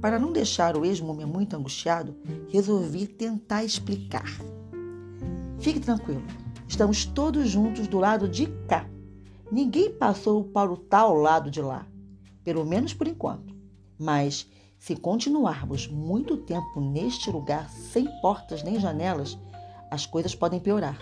Para 0.00 0.18
não 0.18 0.32
deixar 0.32 0.76
o 0.76 0.84
ex-múmia 0.84 1.26
muito 1.26 1.56
angustiado, 1.56 2.16
resolvi 2.48 3.06
tentar 3.06 3.64
explicar. 3.64 4.26
Fique 5.58 5.80
tranquilo. 5.80 6.22
Estamos 6.68 7.04
todos 7.04 7.48
juntos 7.48 7.86
do 7.88 7.98
lado 7.98 8.28
de 8.28 8.46
cá. 8.68 8.88
Ninguém 9.50 9.92
passou 9.92 10.44
para 10.44 10.72
o 10.72 10.76
tal 10.76 11.14
lado 11.14 11.50
de 11.50 11.60
lá, 11.60 11.86
pelo 12.44 12.64
menos 12.64 12.94
por 12.94 13.06
enquanto. 13.06 13.54
Mas 13.98 14.48
se 14.78 14.96
continuarmos 14.96 15.86
muito 15.86 16.36
tempo 16.36 16.80
neste 16.80 17.30
lugar 17.30 17.70
sem 17.70 18.04
portas 18.20 18.62
nem 18.62 18.80
janelas, 18.80 19.38
as 19.90 20.06
coisas 20.06 20.34
podem 20.34 20.58
piorar. 20.58 20.98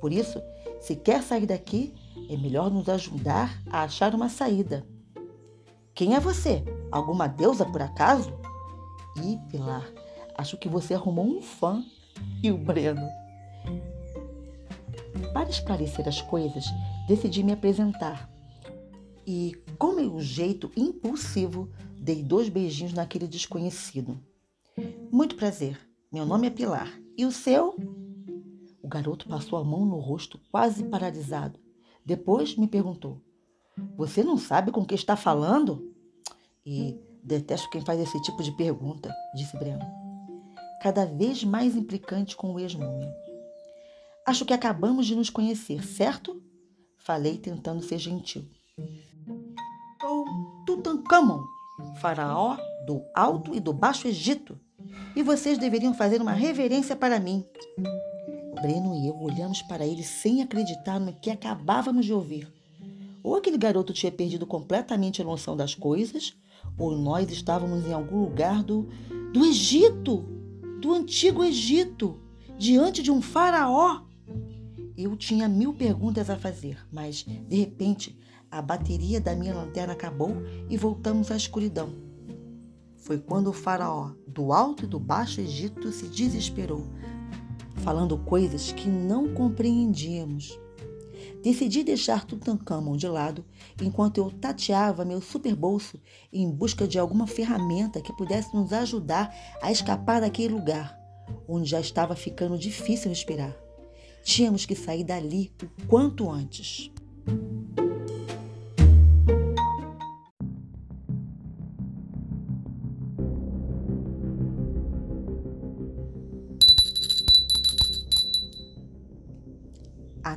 Por 0.00 0.12
isso, 0.12 0.42
se 0.80 0.94
quer 0.94 1.22
sair 1.22 1.46
daqui, 1.46 1.94
é 2.28 2.36
melhor 2.36 2.70
nos 2.70 2.88
ajudar 2.88 3.62
a 3.70 3.82
achar 3.84 4.14
uma 4.14 4.28
saída. 4.28 4.86
Quem 5.94 6.14
é 6.14 6.20
você? 6.20 6.62
Alguma 6.90 7.26
deusa 7.26 7.64
por 7.64 7.80
acaso? 7.80 8.32
Ih, 9.22 9.38
Pilar, 9.48 9.88
acho 10.36 10.58
que 10.58 10.68
você 10.68 10.92
arrumou 10.92 11.24
um 11.24 11.40
fã. 11.40 11.82
E 12.42 12.50
o 12.50 12.58
Breno? 12.58 13.08
Para 15.32 15.48
esclarecer 15.48 16.06
as 16.06 16.20
coisas, 16.20 16.64
decidi 17.08 17.42
me 17.42 17.52
apresentar. 17.52 18.28
E, 19.26 19.56
com 19.78 19.94
meu 19.94 20.20
jeito 20.20 20.70
impulsivo, 20.76 21.70
dei 21.98 22.22
dois 22.22 22.48
beijinhos 22.48 22.92
naquele 22.92 23.26
desconhecido. 23.26 24.20
Muito 25.10 25.36
prazer. 25.36 25.78
Meu 26.12 26.26
nome 26.26 26.46
é 26.46 26.50
Pilar. 26.50 26.92
E 27.16 27.24
o 27.24 27.32
seu? 27.32 27.76
O 28.82 28.88
garoto 28.88 29.26
passou 29.28 29.58
a 29.58 29.64
mão 29.64 29.86
no 29.86 29.98
rosto, 29.98 30.38
quase 30.50 30.84
paralisado. 30.84 31.58
Depois 32.04 32.56
me 32.56 32.68
perguntou: 32.68 33.20
Você 33.96 34.22
não 34.22 34.36
sabe 34.36 34.70
com 34.70 34.84
que 34.84 34.94
está 34.94 35.16
falando? 35.16 35.90
E 36.66 36.98
detesto 37.22 37.70
quem 37.70 37.80
faz 37.80 37.98
esse 37.98 38.20
tipo 38.22 38.42
de 38.42 38.52
pergunta, 38.52 39.14
disse 39.34 39.56
Breno, 39.56 39.84
cada 40.82 41.06
vez 41.06 41.42
mais 41.42 41.74
implicante 41.74 42.36
com 42.36 42.52
o 42.52 42.60
ex-múmia. 42.60 43.10
Acho 44.26 44.44
que 44.44 44.52
acabamos 44.52 45.06
de 45.06 45.14
nos 45.14 45.30
conhecer, 45.30 45.84
certo? 45.84 46.42
Falei 46.98 47.38
tentando 47.38 47.82
ser 47.82 47.98
gentil. 47.98 48.44
Tutankhamon, 51.04 51.46
faraó 52.00 52.56
do 52.86 53.02
Alto 53.14 53.54
e 53.54 53.60
do 53.60 53.72
Baixo 53.72 54.08
Egito, 54.08 54.58
e 55.14 55.22
vocês 55.22 55.58
deveriam 55.58 55.94
fazer 55.94 56.20
uma 56.20 56.32
reverência 56.32 56.96
para 56.96 57.20
mim. 57.20 57.44
Breno 58.60 58.94
e 58.96 59.08
eu 59.08 59.16
olhamos 59.20 59.60
para 59.62 59.86
ele 59.86 60.02
sem 60.02 60.42
acreditar 60.42 60.98
no 60.98 61.12
que 61.12 61.30
acabávamos 61.30 62.06
de 62.06 62.12
ouvir. 62.12 62.50
Ou 63.22 63.36
aquele 63.36 63.58
garoto 63.58 63.92
tinha 63.92 64.10
perdido 64.10 64.46
completamente 64.46 65.20
a 65.20 65.24
noção 65.24 65.56
das 65.56 65.74
coisas, 65.74 66.34
ou 66.78 66.96
nós 66.96 67.30
estávamos 67.30 67.86
em 67.86 67.92
algum 67.92 68.20
lugar 68.20 68.62
do, 68.62 68.88
do 69.32 69.44
Egito, 69.44 70.26
do 70.80 70.92
antigo 70.92 71.44
Egito, 71.44 72.18
diante 72.58 73.02
de 73.02 73.10
um 73.10 73.20
faraó. 73.20 74.02
Eu 74.96 75.16
tinha 75.16 75.48
mil 75.48 75.74
perguntas 75.74 76.30
a 76.30 76.36
fazer, 76.36 76.78
mas, 76.90 77.24
de 77.24 77.56
repente, 77.56 78.16
a 78.54 78.62
bateria 78.62 79.20
da 79.20 79.34
minha 79.34 79.52
lanterna 79.52 79.94
acabou 79.94 80.36
e 80.70 80.76
voltamos 80.76 81.30
à 81.32 81.36
escuridão. 81.36 81.92
Foi 82.96 83.18
quando 83.18 83.48
o 83.48 83.52
faraó 83.52 84.12
do 84.28 84.52
Alto 84.52 84.84
e 84.84 84.86
do 84.86 85.00
Baixo 85.00 85.40
Egito 85.40 85.90
se 85.90 86.06
desesperou, 86.06 86.86
falando 87.82 88.16
coisas 88.16 88.70
que 88.70 88.88
não 88.88 89.34
compreendíamos. 89.34 90.56
Decidi 91.42 91.82
deixar 91.82 92.24
Tutankhamon 92.24 92.96
de 92.96 93.08
lado 93.08 93.44
enquanto 93.82 94.18
eu 94.18 94.30
tateava 94.30 95.04
meu 95.04 95.20
superbolso 95.20 96.00
em 96.32 96.48
busca 96.48 96.86
de 96.86 96.96
alguma 96.98 97.26
ferramenta 97.26 98.00
que 98.00 98.16
pudesse 98.16 98.54
nos 98.54 98.72
ajudar 98.72 99.34
a 99.60 99.72
escapar 99.72 100.20
daquele 100.20 100.54
lugar, 100.54 100.96
onde 101.48 101.68
já 101.68 101.80
estava 101.80 102.14
ficando 102.14 102.56
difícil 102.56 103.08
respirar. 103.08 103.54
Tínhamos 104.22 104.64
que 104.64 104.76
sair 104.76 105.02
dali 105.02 105.52
o 105.60 105.86
quanto 105.86 106.30
antes. 106.30 106.90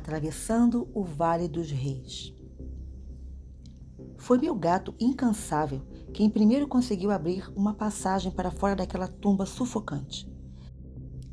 Atravessando 0.08 0.88
o 0.94 1.04
Vale 1.04 1.46
dos 1.46 1.70
Reis. 1.70 2.34
Foi 4.16 4.38
meu 4.38 4.54
gato 4.54 4.94
incansável 4.98 5.82
quem 6.14 6.30
primeiro 6.30 6.66
conseguiu 6.66 7.10
abrir 7.10 7.46
uma 7.54 7.74
passagem 7.74 8.32
para 8.32 8.50
fora 8.50 8.74
daquela 8.74 9.06
tumba 9.06 9.44
sufocante. 9.44 10.26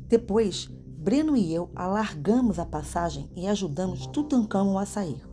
Depois, 0.06 0.66
Breno 0.98 1.34
e 1.34 1.54
eu 1.54 1.70
alargamos 1.74 2.58
a 2.58 2.66
passagem 2.66 3.30
e 3.34 3.46
ajudamos 3.46 4.06
Tutankhamon 4.08 4.76
a 4.76 4.84
sair. 4.84 5.26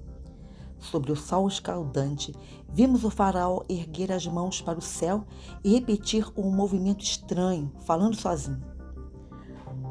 Sobre 0.80 1.12
o 1.12 1.16
sol 1.16 1.46
escaldante, 1.46 2.34
vimos 2.70 3.04
o 3.04 3.10
faraó 3.10 3.64
erguer 3.68 4.14
as 4.14 4.26
mãos 4.26 4.62
para 4.62 4.80
o 4.80 4.82
céu 4.82 5.26
e 5.62 5.74
repetir 5.74 6.26
um 6.38 6.50
movimento 6.50 7.04
estranho, 7.04 7.74
falando 7.80 8.16
sozinho. 8.16 8.64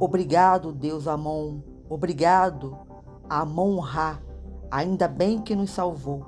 Obrigado, 0.00 0.72
Deus 0.72 1.06
Amon. 1.06 1.60
Obrigado, 1.88 2.91
Amon-Ra. 3.40 4.20
Ainda 4.70 5.08
bem 5.08 5.40
que 5.40 5.56
nos 5.56 5.70
salvou. 5.70 6.26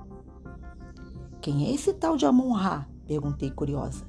Quem 1.40 1.66
é 1.66 1.74
esse 1.74 1.92
tal 1.92 2.16
de 2.16 2.24
Amon-Ra? 2.24 2.88
Perguntei 3.06 3.50
curiosa. 3.50 4.06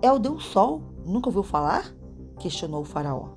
É 0.00 0.12
o 0.12 0.18
Deus 0.18 0.44
Sol. 0.44 0.82
Nunca 1.04 1.28
ouviu 1.28 1.42
falar? 1.42 1.92
Questionou 2.38 2.82
o 2.82 2.84
faraó. 2.84 3.30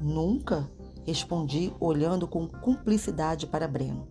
Nunca, 0.00 0.70
respondi, 1.06 1.72
olhando 1.80 2.26
com 2.26 2.46
cumplicidade 2.46 3.46
para 3.46 3.66
Breno. 3.66 4.06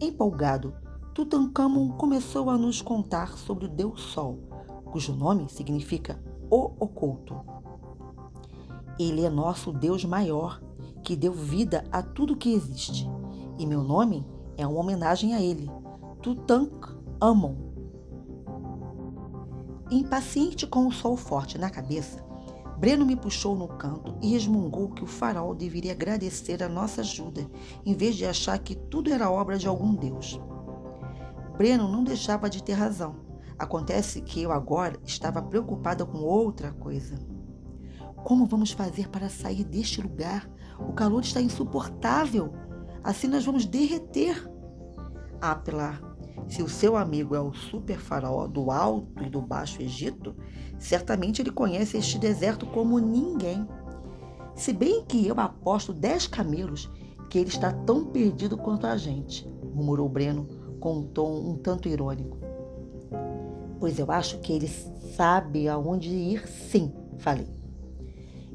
Empolgado, 0.00 0.74
Tutankhamon 1.14 1.92
começou 1.92 2.48
a 2.48 2.56
nos 2.56 2.80
contar 2.80 3.36
sobre 3.36 3.66
o 3.66 3.68
Deus 3.68 4.00
Sol, 4.00 4.38
cujo 4.84 5.14
nome 5.14 5.48
significa 5.48 6.22
o 6.50 6.72
oculto. 6.78 7.34
Ele 8.98 9.24
é 9.24 9.30
nosso 9.30 9.72
Deus 9.72 10.04
maior, 10.04 10.60
que 11.06 11.14
deu 11.14 11.32
vida 11.32 11.84
a 11.92 12.02
tudo 12.02 12.36
que 12.36 12.52
existe, 12.52 13.08
e 13.60 13.64
meu 13.64 13.80
nome 13.80 14.26
é 14.56 14.66
uma 14.66 14.80
homenagem 14.80 15.34
a 15.34 15.40
ele, 15.40 15.70
Tutankhamon. 16.20 17.54
Impaciente 19.88 20.66
com 20.66 20.88
o 20.88 20.92
sol 20.92 21.16
forte 21.16 21.58
na 21.58 21.70
cabeça, 21.70 22.26
Breno 22.76 23.06
me 23.06 23.14
puxou 23.14 23.54
no 23.54 23.68
canto 23.68 24.16
e 24.20 24.32
resmungou 24.32 24.88
que 24.88 25.04
o 25.04 25.06
faraó 25.06 25.54
deveria 25.54 25.92
agradecer 25.92 26.60
a 26.60 26.68
nossa 26.68 27.02
ajuda, 27.02 27.48
em 27.84 27.94
vez 27.94 28.16
de 28.16 28.26
achar 28.26 28.58
que 28.58 28.74
tudo 28.74 29.12
era 29.12 29.30
obra 29.30 29.56
de 29.56 29.68
algum 29.68 29.94
deus. 29.94 30.40
Breno 31.56 31.86
não 31.86 32.02
deixava 32.02 32.50
de 32.50 32.60
ter 32.64 32.72
razão. 32.72 33.14
Acontece 33.56 34.22
que 34.22 34.42
eu 34.42 34.50
agora 34.50 34.98
estava 35.04 35.40
preocupada 35.40 36.04
com 36.04 36.18
outra 36.18 36.72
coisa. 36.72 37.16
Como 38.24 38.44
vamos 38.44 38.72
fazer 38.72 39.08
para 39.08 39.28
sair 39.28 39.62
deste 39.62 40.02
lugar? 40.02 40.50
O 40.78 40.92
calor 40.92 41.22
está 41.22 41.40
insuportável. 41.40 42.52
Assim 43.02 43.28
nós 43.28 43.44
vamos 43.44 43.66
derreter. 43.66 44.50
Ah, 45.40 45.60
se 46.48 46.62
o 46.62 46.68
seu 46.68 46.96
amigo 46.96 47.34
é 47.34 47.40
o 47.40 47.52
super 47.52 47.98
faraó 47.98 48.46
do 48.46 48.70
Alto 48.70 49.22
e 49.24 49.28
do 49.28 49.40
Baixo 49.40 49.82
Egito, 49.82 50.34
certamente 50.78 51.42
ele 51.42 51.50
conhece 51.50 51.96
este 51.96 52.18
deserto 52.18 52.66
como 52.66 52.98
ninguém. 52.98 53.66
Se 54.54 54.72
bem 54.72 55.04
que 55.04 55.26
eu 55.26 55.38
aposto 55.38 55.92
dez 55.92 56.26
camelos 56.26 56.90
que 57.28 57.38
ele 57.38 57.48
está 57.48 57.72
tão 57.72 58.06
perdido 58.06 58.56
quanto 58.56 58.86
a 58.86 58.96
gente, 58.96 59.46
murmurou 59.74 60.08
Breno 60.08 60.46
com 60.80 60.98
um 60.98 61.02
tom 61.02 61.50
um 61.50 61.56
tanto 61.56 61.88
irônico. 61.88 62.38
Pois 63.78 63.98
eu 63.98 64.10
acho 64.10 64.38
que 64.38 64.52
ele 64.52 64.68
sabe 64.68 65.68
aonde 65.68 66.08
ir, 66.08 66.46
sim, 66.46 66.92
falei. 67.18 67.48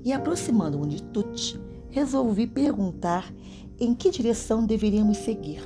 E 0.03 0.13
aproximando-me 0.13 0.87
de 0.87 1.03
Tut, 1.03 1.59
resolvi 1.91 2.47
perguntar 2.47 3.31
em 3.79 3.93
que 3.93 4.09
direção 4.09 4.65
deveríamos 4.65 5.17
seguir. 5.17 5.61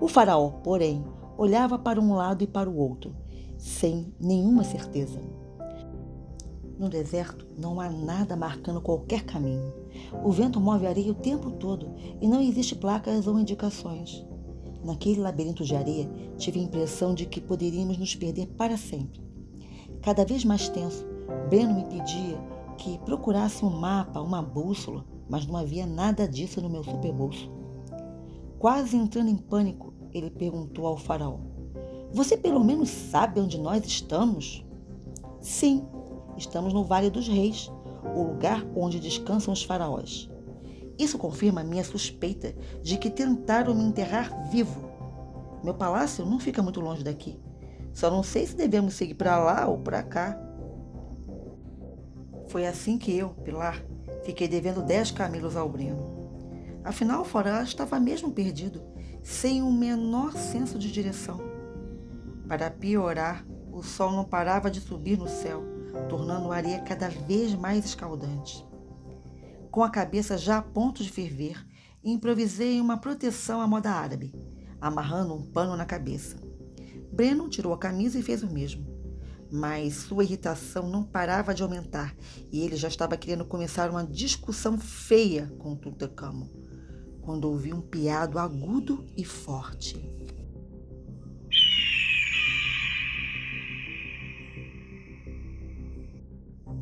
O 0.00 0.08
faraó, 0.08 0.50
porém, 0.50 1.04
olhava 1.38 1.78
para 1.78 2.00
um 2.00 2.14
lado 2.14 2.42
e 2.42 2.46
para 2.46 2.68
o 2.68 2.76
outro, 2.76 3.14
sem 3.56 4.12
nenhuma 4.20 4.64
certeza. 4.64 5.20
No 6.78 6.88
deserto 6.88 7.46
não 7.56 7.80
há 7.80 7.88
nada 7.88 8.36
marcando 8.36 8.80
qualquer 8.80 9.24
caminho. 9.24 9.72
O 10.24 10.32
vento 10.32 10.60
move 10.60 10.86
a 10.86 10.90
areia 10.90 11.12
o 11.12 11.14
tempo 11.14 11.52
todo 11.52 11.94
e 12.20 12.26
não 12.26 12.40
existe 12.42 12.74
placas 12.74 13.26
ou 13.28 13.38
indicações. 13.38 14.26
Naquele 14.84 15.20
labirinto 15.20 15.64
de 15.64 15.74
areia, 15.76 16.10
tive 16.36 16.60
a 16.60 16.62
impressão 16.62 17.14
de 17.14 17.26
que 17.26 17.40
poderíamos 17.40 17.96
nos 17.96 18.14
perder 18.16 18.48
para 18.48 18.76
sempre. 18.76 19.22
Cada 20.02 20.24
vez 20.24 20.44
mais 20.44 20.68
tenso, 20.68 21.06
Breno 21.48 21.74
me 21.74 21.84
pedia 21.84 22.38
que 22.76 22.98
procurasse 22.98 23.64
um 23.64 23.70
mapa, 23.70 24.20
uma 24.20 24.42
bússola, 24.42 25.04
mas 25.28 25.46
não 25.46 25.56
havia 25.56 25.86
nada 25.86 26.28
disso 26.28 26.60
no 26.60 26.68
meu 26.68 26.84
superbolso. 26.84 27.50
Quase 28.58 28.96
entrando 28.96 29.30
em 29.30 29.36
pânico, 29.36 29.92
ele 30.12 30.30
perguntou 30.30 30.86
ao 30.86 30.96
faraó: 30.96 31.38
Você 32.12 32.36
pelo 32.36 32.62
menos 32.62 32.88
sabe 32.88 33.40
onde 33.40 33.58
nós 33.58 33.84
estamos? 33.84 34.64
Sim, 35.40 35.86
estamos 36.36 36.72
no 36.72 36.84
Vale 36.84 37.10
dos 37.10 37.28
Reis, 37.28 37.70
o 38.14 38.22
lugar 38.22 38.66
onde 38.74 39.00
descansam 39.00 39.52
os 39.52 39.62
faraós. 39.62 40.30
Isso 40.98 41.18
confirma 41.18 41.60
a 41.60 41.64
minha 41.64 41.84
suspeita 41.84 42.54
de 42.82 42.96
que 42.96 43.10
tentaram 43.10 43.74
me 43.74 43.82
enterrar 43.82 44.48
vivo. 44.50 44.88
Meu 45.62 45.74
palácio 45.74 46.24
não 46.24 46.38
fica 46.38 46.62
muito 46.62 46.80
longe 46.80 47.02
daqui. 47.02 47.40
Só 47.92 48.10
não 48.10 48.22
sei 48.22 48.46
se 48.46 48.56
devemos 48.56 48.94
seguir 48.94 49.14
para 49.14 49.38
lá 49.38 49.66
ou 49.66 49.78
para 49.78 50.02
cá. 50.02 50.38
Foi 52.54 52.68
assim 52.68 52.96
que 52.96 53.10
eu, 53.10 53.30
Pilar, 53.30 53.84
fiquei 54.24 54.46
devendo 54.46 54.80
dez 54.80 55.10
camelos 55.10 55.56
ao 55.56 55.68
Breno. 55.68 56.30
Afinal, 56.84 57.24
faraó 57.24 57.60
estava 57.60 57.98
mesmo 57.98 58.30
perdido 58.30 58.80
sem 59.24 59.60
o 59.60 59.72
menor 59.72 60.32
senso 60.34 60.78
de 60.78 60.92
direção. 60.92 61.40
Para 62.46 62.70
piorar, 62.70 63.44
o 63.72 63.82
sol 63.82 64.12
não 64.12 64.22
parava 64.22 64.70
de 64.70 64.80
subir 64.80 65.18
no 65.18 65.26
céu, 65.26 65.64
tornando 66.08 66.52
a 66.52 66.54
areia 66.54 66.78
cada 66.78 67.08
vez 67.08 67.56
mais 67.56 67.84
escaldante. 67.84 68.64
Com 69.68 69.82
a 69.82 69.90
cabeça 69.90 70.38
já 70.38 70.58
a 70.58 70.62
ponto 70.62 71.02
de 71.02 71.10
ferver, 71.10 71.60
improvisei 72.04 72.80
uma 72.80 72.98
proteção 72.98 73.60
à 73.60 73.66
moda 73.66 73.90
árabe, 73.90 74.32
amarrando 74.80 75.34
um 75.34 75.42
pano 75.42 75.76
na 75.76 75.84
cabeça. 75.84 76.36
Breno 77.12 77.48
tirou 77.48 77.74
a 77.74 77.78
camisa 77.78 78.16
e 78.16 78.22
fez 78.22 78.44
o 78.44 78.52
mesmo. 78.52 78.93
Mas 79.50 79.94
sua 79.94 80.24
irritação 80.24 80.88
não 80.88 81.04
parava 81.04 81.54
de 81.54 81.62
aumentar 81.62 82.14
e 82.50 82.60
ele 82.60 82.76
já 82.76 82.88
estava 82.88 83.16
querendo 83.16 83.44
começar 83.44 83.90
uma 83.90 84.04
discussão 84.04 84.78
feia 84.78 85.52
com 85.58 85.76
Tutankhamon 85.76 86.48
quando 87.24 87.46
ouvi 87.46 87.72
um 87.72 87.80
piado 87.80 88.38
agudo 88.38 89.04
e 89.16 89.24
forte. 89.24 89.96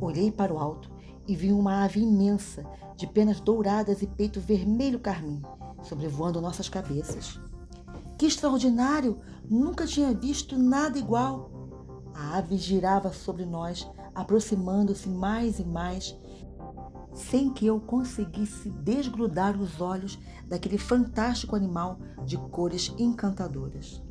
Olhei 0.01 0.31
para 0.31 0.53
o 0.53 0.59
alto 0.59 0.91
e 1.25 1.35
vi 1.35 1.53
uma 1.53 1.85
ave 1.85 2.01
imensa, 2.01 2.65
de 2.97 3.07
penas 3.07 3.39
douradas 3.39 4.01
e 4.01 4.07
peito 4.07 4.41
vermelho 4.41 4.99
carmim, 4.99 5.41
sobrevoando 5.81 6.41
nossas 6.41 6.67
cabeças. 6.67 7.39
Que 8.17 8.25
extraordinário! 8.25 9.19
Nunca 9.49 9.85
tinha 9.85 10.13
visto 10.13 10.57
nada 10.57 10.99
igual. 10.99 11.62
A 12.13 12.37
ave 12.37 12.57
girava 12.57 13.11
sobre 13.11 13.45
nós, 13.45 13.89
aproximando-se 14.13 15.09
mais 15.09 15.59
e 15.59 15.63
mais, 15.63 16.15
sem 17.13 17.51
que 17.51 17.65
eu 17.65 17.79
conseguisse 17.79 18.69
desgrudar 18.69 19.59
os 19.59 19.81
olhos 19.81 20.17
daquele 20.47 20.77
fantástico 20.77 21.55
animal 21.55 21.99
de 22.25 22.37
cores 22.37 22.93
encantadoras. 22.97 24.01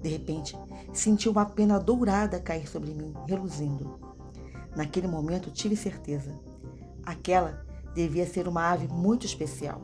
De 0.00 0.08
repente, 0.08 0.56
senti 0.92 1.28
uma 1.28 1.44
pena 1.44 1.78
dourada 1.78 2.40
cair 2.40 2.68
sobre 2.68 2.92
mim, 2.92 3.14
reluzindo. 3.26 3.98
Naquele 4.74 5.06
momento, 5.06 5.50
tive 5.50 5.76
certeza. 5.76 6.34
Aquela 7.04 7.64
devia 7.94 8.26
ser 8.26 8.48
uma 8.48 8.70
ave 8.70 8.88
muito 8.88 9.26
especial. 9.26 9.80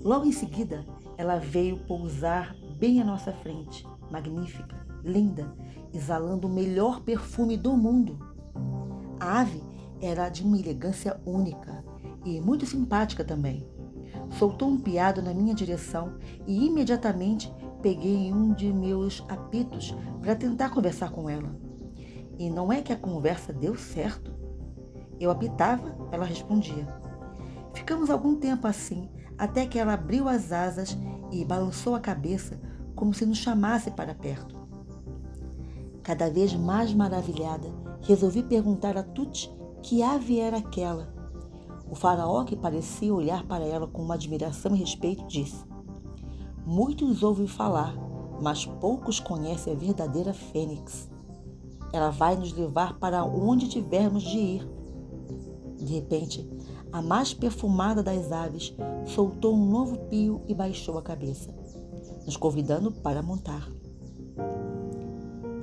Logo 0.00 0.26
em 0.26 0.32
seguida, 0.32 0.84
ela 1.16 1.38
veio 1.38 1.78
pousar 1.86 2.54
bem 2.78 3.00
à 3.00 3.04
nossa 3.04 3.32
frente, 3.32 3.86
magnífica, 4.10 4.76
linda, 5.02 5.52
exalando 5.92 6.46
o 6.46 6.50
melhor 6.50 7.00
perfume 7.00 7.56
do 7.56 7.76
mundo. 7.76 8.18
A 9.20 9.40
ave 9.40 9.62
era 10.00 10.28
de 10.28 10.42
uma 10.42 10.58
elegância 10.58 11.20
única 11.26 11.84
e 12.24 12.40
muito 12.40 12.66
simpática 12.66 13.24
também. 13.24 13.66
Soltou 14.30 14.68
um 14.68 14.78
piado 14.78 15.22
na 15.22 15.32
minha 15.32 15.54
direção 15.54 16.14
e 16.46 16.66
imediatamente 16.66 17.52
peguei 17.82 18.32
um 18.32 18.52
de 18.52 18.72
meus 18.72 19.24
apitos 19.28 19.94
para 20.20 20.34
tentar 20.34 20.70
conversar 20.70 21.10
com 21.10 21.28
ela. 21.28 21.54
E 22.38 22.50
não 22.50 22.72
é 22.72 22.82
que 22.82 22.92
a 22.92 22.96
conversa 22.96 23.52
deu 23.52 23.76
certo. 23.76 24.32
Eu 25.18 25.30
apitava, 25.30 25.96
ela 26.12 26.24
respondia. 26.24 26.86
Ficamos 27.74 28.10
algum 28.10 28.36
tempo 28.36 28.66
assim, 28.66 29.08
até 29.36 29.66
que 29.66 29.78
ela 29.78 29.94
abriu 29.94 30.28
as 30.28 30.52
asas 30.52 30.96
e 31.30 31.44
balançou 31.44 31.94
a 31.94 32.00
cabeça 32.00 32.60
como 32.94 33.14
se 33.14 33.24
nos 33.24 33.38
chamasse 33.38 33.90
para 33.90 34.14
perto. 34.14 34.57
Cada 36.08 36.30
vez 36.30 36.54
mais 36.54 36.94
maravilhada, 36.94 37.68
resolvi 38.00 38.42
perguntar 38.42 38.96
a 38.96 39.02
Tuti 39.02 39.54
que 39.82 40.02
ave 40.02 40.40
era 40.40 40.56
aquela? 40.56 41.12
O 41.90 41.94
faraó, 41.94 42.44
que 42.44 42.56
parecia 42.56 43.12
olhar 43.12 43.46
para 43.46 43.66
ela 43.66 43.86
com 43.86 44.00
uma 44.00 44.14
admiração 44.14 44.74
e 44.74 44.78
respeito, 44.78 45.26
disse: 45.26 45.62
Muitos 46.64 47.22
ouvem 47.22 47.46
falar, 47.46 47.94
mas 48.40 48.64
poucos 48.64 49.20
conhecem 49.20 49.70
a 49.70 49.76
verdadeira 49.76 50.32
fênix. 50.32 51.10
Ela 51.92 52.08
vai 52.08 52.36
nos 52.36 52.54
levar 52.54 52.98
para 52.98 53.22
onde 53.22 53.68
tivermos 53.68 54.22
de 54.22 54.38
ir. 54.38 54.68
De 55.76 55.92
repente, 55.92 56.48
a 56.90 57.02
mais 57.02 57.34
perfumada 57.34 58.02
das 58.02 58.32
aves 58.32 58.74
soltou 59.04 59.54
um 59.54 59.68
novo 59.68 59.98
pio 60.08 60.40
e 60.48 60.54
baixou 60.54 60.96
a 60.96 61.02
cabeça, 61.02 61.54
nos 62.24 62.38
convidando 62.38 62.90
para 62.90 63.22
montar. 63.22 63.68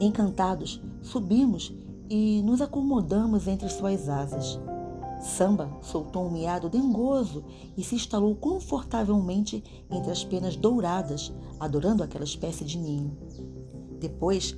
Encantados, 0.05 0.79
subimos 1.01 1.73
e 2.07 2.43
nos 2.43 2.61
acomodamos 2.61 3.47
entre 3.47 3.67
suas 3.69 4.07
asas. 4.07 4.59
Samba 5.19 5.67
soltou 5.81 6.27
um 6.27 6.31
miado 6.31 6.69
dengoso 6.69 7.43
e 7.75 7.83
se 7.83 7.95
instalou 7.95 8.35
confortavelmente 8.35 9.63
entre 9.89 10.11
as 10.11 10.23
penas 10.23 10.55
douradas, 10.55 11.33
adorando 11.59 12.03
aquela 12.03 12.23
espécie 12.23 12.63
de 12.63 12.77
ninho. 12.77 13.17
Depois, 13.99 14.55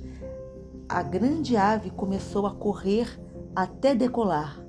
a 0.86 1.02
grande 1.02 1.56
ave 1.56 1.88
começou 1.92 2.46
a 2.46 2.54
correr 2.54 3.18
até 3.56 3.94
decolar, 3.94 4.62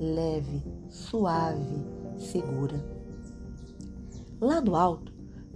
leve, 0.00 0.64
suave, 0.88 1.86
segura. 2.18 2.84
Lá 4.40 4.58
do 4.58 4.74
alto, 4.74 5.12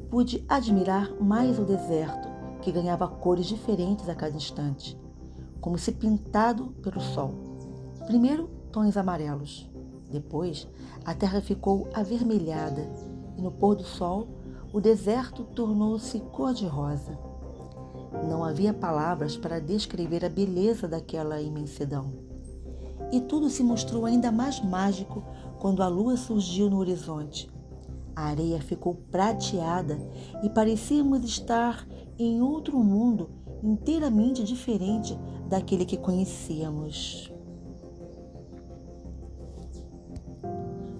pude 0.08 0.44
admirar 0.48 1.12
mais 1.20 1.58
o 1.58 1.64
deserto, 1.64 2.27
que 2.68 2.72
ganhava 2.72 3.08
cores 3.08 3.46
diferentes 3.46 4.10
a 4.10 4.14
cada 4.14 4.36
instante, 4.36 4.94
como 5.58 5.78
se 5.78 5.90
pintado 5.90 6.66
pelo 6.82 7.00
sol. 7.00 7.32
Primeiro, 8.06 8.46
tons 8.70 8.94
amarelos, 8.94 9.70
depois, 10.10 10.68
a 11.02 11.14
terra 11.14 11.40
ficou 11.40 11.88
avermelhada 11.94 12.86
e 13.38 13.40
no 13.40 13.50
pôr 13.50 13.74
do 13.74 13.84
sol, 13.84 14.28
o 14.70 14.82
deserto 14.82 15.44
tornou-se 15.44 16.20
cor-de-rosa. 16.20 17.18
Não 18.28 18.44
havia 18.44 18.74
palavras 18.74 19.34
para 19.34 19.60
descrever 19.60 20.22
a 20.22 20.28
beleza 20.28 20.86
daquela 20.86 21.40
imensidão. 21.40 22.12
E 23.10 23.18
tudo 23.18 23.48
se 23.48 23.62
mostrou 23.62 24.04
ainda 24.04 24.30
mais 24.30 24.62
mágico 24.62 25.24
quando 25.58 25.82
a 25.82 25.88
lua 25.88 26.18
surgiu 26.18 26.68
no 26.68 26.76
horizonte. 26.76 27.50
A 28.14 28.24
areia 28.24 28.60
ficou 28.60 28.94
prateada 28.94 29.98
e 30.42 30.50
parecíamos 30.50 31.24
estar 31.24 31.86
em 32.18 32.42
outro 32.42 32.78
mundo 32.82 33.30
inteiramente 33.62 34.42
diferente 34.42 35.16
daquele 35.48 35.84
que 35.84 35.96
conhecíamos. 35.96 37.32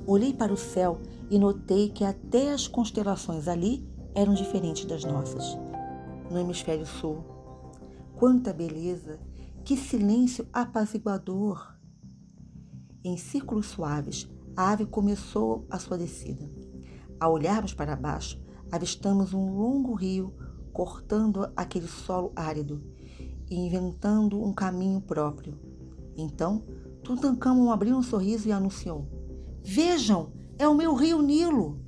Olhei 0.06 0.32
para 0.32 0.52
o 0.52 0.56
céu 0.56 1.00
e 1.30 1.38
notei 1.38 1.90
que 1.90 2.04
até 2.04 2.52
as 2.52 2.66
constelações 2.66 3.46
ali 3.46 3.86
eram 4.14 4.32
diferentes 4.32 4.84
das 4.84 5.04
nossas. 5.04 5.58
No 6.30 6.38
hemisfério 6.38 6.86
sul. 6.86 7.24
Quanta 8.16 8.52
beleza! 8.52 9.20
Que 9.64 9.76
silêncio 9.76 10.46
apaziguador! 10.52 11.74
Em 13.04 13.16
círculos 13.16 13.66
suaves, 13.66 14.28
a 14.56 14.72
ave 14.72 14.86
começou 14.86 15.66
a 15.70 15.78
sua 15.78 15.98
descida. 15.98 16.50
Ao 17.20 17.32
olharmos 17.32 17.74
para 17.74 17.94
baixo, 17.94 18.40
avistamos 18.72 19.34
um 19.34 19.56
longo 19.56 19.94
rio 19.94 20.34
cortando 20.78 21.50
aquele 21.56 21.88
solo 21.88 22.30
árido 22.36 22.80
e 23.50 23.56
inventando 23.56 24.40
um 24.40 24.52
caminho 24.52 25.00
próprio. 25.00 25.58
Então, 26.16 26.62
Tutankhamon 27.02 27.72
abriu 27.72 27.96
um 27.96 28.02
sorriso 28.02 28.46
e 28.46 28.52
anunciou: 28.52 29.08
Vejam, 29.60 30.30
é 30.56 30.68
o 30.68 30.76
meu 30.76 30.94
rio 30.94 31.20
Nilo. 31.20 31.80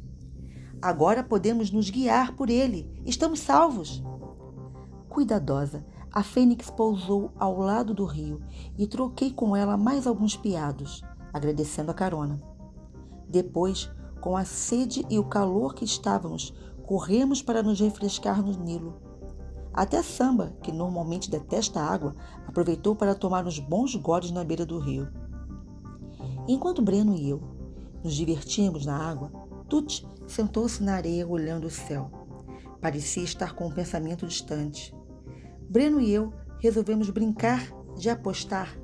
Agora 0.82 1.22
podemos 1.22 1.70
nos 1.70 1.88
guiar 1.88 2.34
por 2.34 2.50
ele. 2.50 3.00
Estamos 3.06 3.38
salvos. 3.38 4.02
Cuidadosa, 5.08 5.86
a 6.10 6.24
fênix 6.24 6.68
pousou 6.68 7.30
ao 7.38 7.58
lado 7.58 7.94
do 7.94 8.04
rio 8.04 8.42
e 8.76 8.88
troquei 8.88 9.32
com 9.32 9.54
ela 9.54 9.76
mais 9.76 10.04
alguns 10.04 10.36
piados, 10.36 11.04
agradecendo 11.32 11.92
a 11.92 11.94
carona. 11.94 12.42
Depois, 13.28 13.88
com 14.20 14.36
a 14.36 14.44
sede 14.44 15.06
e 15.08 15.16
o 15.16 15.24
calor 15.24 15.74
que 15.74 15.84
estávamos, 15.84 16.52
corremos 16.90 17.40
para 17.40 17.62
nos 17.62 17.78
refrescar 17.78 18.42
no 18.42 18.50
Nilo. 18.50 19.00
Até 19.72 20.02
Samba, 20.02 20.56
que 20.60 20.72
normalmente 20.72 21.30
detesta 21.30 21.80
água, 21.80 22.16
aproveitou 22.48 22.96
para 22.96 23.14
tomar 23.14 23.46
uns 23.46 23.60
bons 23.60 23.94
goles 23.94 24.32
na 24.32 24.42
beira 24.42 24.66
do 24.66 24.80
rio. 24.80 25.08
Enquanto 26.48 26.82
Breno 26.82 27.14
e 27.14 27.30
eu 27.30 27.40
nos 28.02 28.12
divertíamos 28.12 28.84
na 28.84 28.98
água, 28.98 29.30
Tuti 29.68 30.04
sentou-se 30.26 30.82
na 30.82 30.94
areia 30.94 31.28
olhando 31.28 31.68
o 31.68 31.70
céu. 31.70 32.10
Parecia 32.80 33.22
estar 33.22 33.54
com 33.54 33.68
um 33.68 33.72
pensamento 33.72 34.26
distante. 34.26 34.92
Breno 35.68 36.00
e 36.00 36.10
eu 36.10 36.32
resolvemos 36.58 37.08
brincar 37.08 37.70
de 37.96 38.10
apostar 38.10 38.76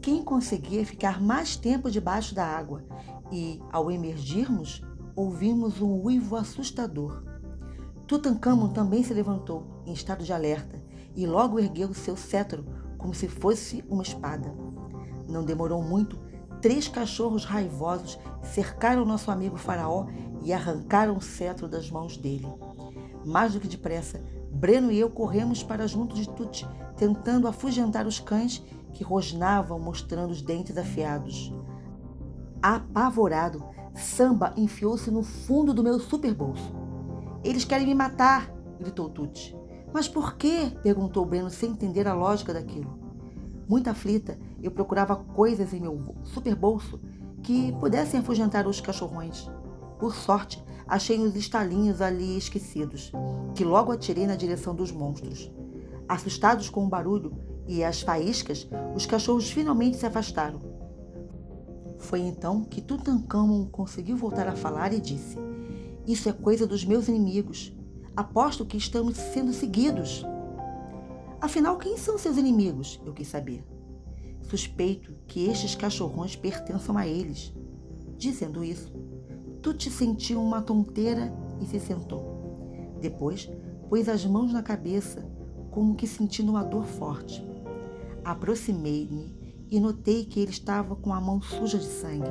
quem 0.00 0.22
conseguia 0.22 0.86
ficar 0.86 1.20
mais 1.20 1.56
tempo 1.56 1.90
debaixo 1.90 2.32
da 2.32 2.46
água 2.46 2.84
e, 3.32 3.60
ao 3.72 3.90
emergirmos, 3.90 4.84
ouvimos 5.16 5.80
um 5.80 6.00
uivo 6.02 6.36
assustador. 6.36 7.24
Tutankhamon 8.06 8.68
também 8.68 9.02
se 9.02 9.12
levantou, 9.12 9.82
em 9.84 9.92
estado 9.92 10.22
de 10.22 10.32
alerta, 10.32 10.80
e 11.16 11.26
logo 11.26 11.58
ergueu 11.58 11.92
seu 11.92 12.16
cetro 12.16 12.64
como 12.96 13.14
se 13.14 13.26
fosse 13.26 13.82
uma 13.88 14.02
espada. 14.02 14.54
Não 15.28 15.44
demorou 15.44 15.82
muito 15.82 16.16
Três 16.60 16.88
cachorros 16.88 17.44
raivosos 17.44 18.18
cercaram 18.42 19.04
nosso 19.04 19.30
amigo 19.30 19.56
Faraó 19.56 20.06
e 20.42 20.52
arrancaram 20.52 21.16
o 21.16 21.20
cetro 21.20 21.68
das 21.68 21.90
mãos 21.90 22.16
dele. 22.16 22.46
Mais 23.24 23.52
do 23.52 23.60
que 23.60 23.68
depressa, 23.68 24.22
Breno 24.50 24.90
e 24.90 24.98
eu 24.98 25.10
corremos 25.10 25.62
para 25.62 25.86
junto 25.86 26.14
de 26.14 26.28
Tuti, 26.28 26.66
tentando 26.96 27.46
afugentar 27.46 28.06
os 28.06 28.18
cães 28.18 28.64
que 28.94 29.04
rosnavam 29.04 29.78
mostrando 29.78 30.30
os 30.30 30.40
dentes 30.40 30.78
afiados. 30.78 31.52
Apavorado, 32.62 33.62
Samba 33.96 34.52
enfiou-se 34.56 35.10
no 35.10 35.22
fundo 35.22 35.72
do 35.72 35.82
meu 35.82 35.98
superbolso. 35.98 36.74
Eles 37.42 37.64
querem 37.64 37.86
me 37.86 37.94
matar! 37.94 38.52
gritou 38.78 39.08
Tuti. 39.08 39.56
Mas 39.92 40.06
por 40.06 40.36
quê? 40.36 40.70
perguntou 40.82 41.24
Breno 41.24 41.48
sem 41.48 41.70
entender 41.70 42.06
a 42.06 42.12
lógica 42.12 42.52
daquilo. 42.52 42.98
Muito 43.66 43.88
aflita, 43.88 44.38
eu 44.62 44.70
procurava 44.70 45.16
coisas 45.16 45.72
em 45.72 45.80
meu 45.80 46.14
super 46.22 46.54
bolso 46.54 47.00
que 47.42 47.72
pudessem 47.80 48.20
afugentar 48.20 48.66
os 48.66 48.80
cachorrões. 48.80 49.50
Por 49.98 50.14
sorte, 50.14 50.62
achei 50.86 51.18
uns 51.18 51.34
estalinhos 51.34 52.02
ali 52.02 52.36
esquecidos, 52.36 53.10
que 53.54 53.64
logo 53.64 53.92
atirei 53.92 54.26
na 54.26 54.36
direção 54.36 54.74
dos 54.74 54.92
monstros. 54.92 55.50
Assustados 56.06 56.68
com 56.68 56.84
o 56.84 56.88
barulho 56.88 57.32
e 57.66 57.82
as 57.82 58.02
faíscas, 58.02 58.68
os 58.94 59.06
cachorros 59.06 59.50
finalmente 59.50 59.96
se 59.96 60.06
afastaram. 60.06 60.75
Foi 62.06 62.20
então 62.20 62.62
que 62.62 62.80
Tutankhamon 62.80 63.66
conseguiu 63.66 64.16
voltar 64.16 64.46
a 64.46 64.54
falar 64.54 64.92
e 64.92 65.00
disse: 65.00 65.36
Isso 66.06 66.28
é 66.28 66.32
coisa 66.32 66.64
dos 66.64 66.84
meus 66.84 67.08
inimigos. 67.08 67.76
Aposto 68.16 68.64
que 68.64 68.76
estamos 68.76 69.16
sendo 69.16 69.52
seguidos. 69.52 70.24
Afinal, 71.40 71.76
quem 71.78 71.98
são 71.98 72.16
seus 72.16 72.36
inimigos? 72.36 73.00
Eu 73.04 73.12
quis 73.12 73.26
saber. 73.26 73.64
Suspeito 74.42 75.16
que 75.26 75.46
estes 75.46 75.74
cachorrões 75.74 76.36
pertençam 76.36 76.96
a 76.96 77.08
eles. 77.08 77.52
Dizendo 78.16 78.62
isso, 78.62 78.92
Tuti 79.60 79.90
sentiu 79.90 80.40
uma 80.40 80.62
tonteira 80.62 81.34
e 81.60 81.66
se 81.66 81.80
sentou. 81.80 82.96
Depois, 83.00 83.50
pôs 83.88 84.08
as 84.08 84.24
mãos 84.24 84.52
na 84.52 84.62
cabeça, 84.62 85.28
como 85.72 85.96
que 85.96 86.06
sentindo 86.06 86.52
uma 86.52 86.62
dor 86.62 86.84
forte. 86.84 87.44
Aproximei-me 88.24 89.35
e 89.70 89.80
notei 89.80 90.24
que 90.24 90.40
ele 90.40 90.50
estava 90.50 90.94
com 90.96 91.12
a 91.12 91.20
mão 91.20 91.40
suja 91.40 91.78
de 91.78 91.86
sangue. 91.86 92.30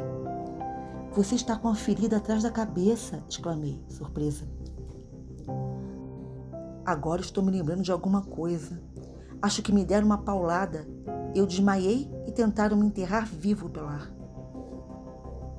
Você 1.13 1.35
está 1.35 1.55
com 1.55 1.69
a 1.69 1.75
ferida 1.75 2.17
atrás 2.17 2.43
da 2.43 2.51
cabeça, 2.51 3.23
exclamei, 3.29 3.81
surpresa. 3.87 4.45
Agora 6.85 7.21
estou 7.21 7.43
me 7.43 7.51
lembrando 7.51 7.81
de 7.81 7.91
alguma 7.91 8.21
coisa. 8.21 8.81
Acho 9.41 9.61
que 9.61 9.71
me 9.71 9.85
deram 9.85 10.05
uma 10.05 10.17
paulada. 10.17 10.87
Eu 11.33 11.45
desmaiei 11.45 12.11
e 12.27 12.31
tentaram 12.31 12.77
me 12.77 12.85
enterrar 12.85 13.25
vivo 13.25 13.69
pelo 13.69 13.87
ar. 13.87 14.13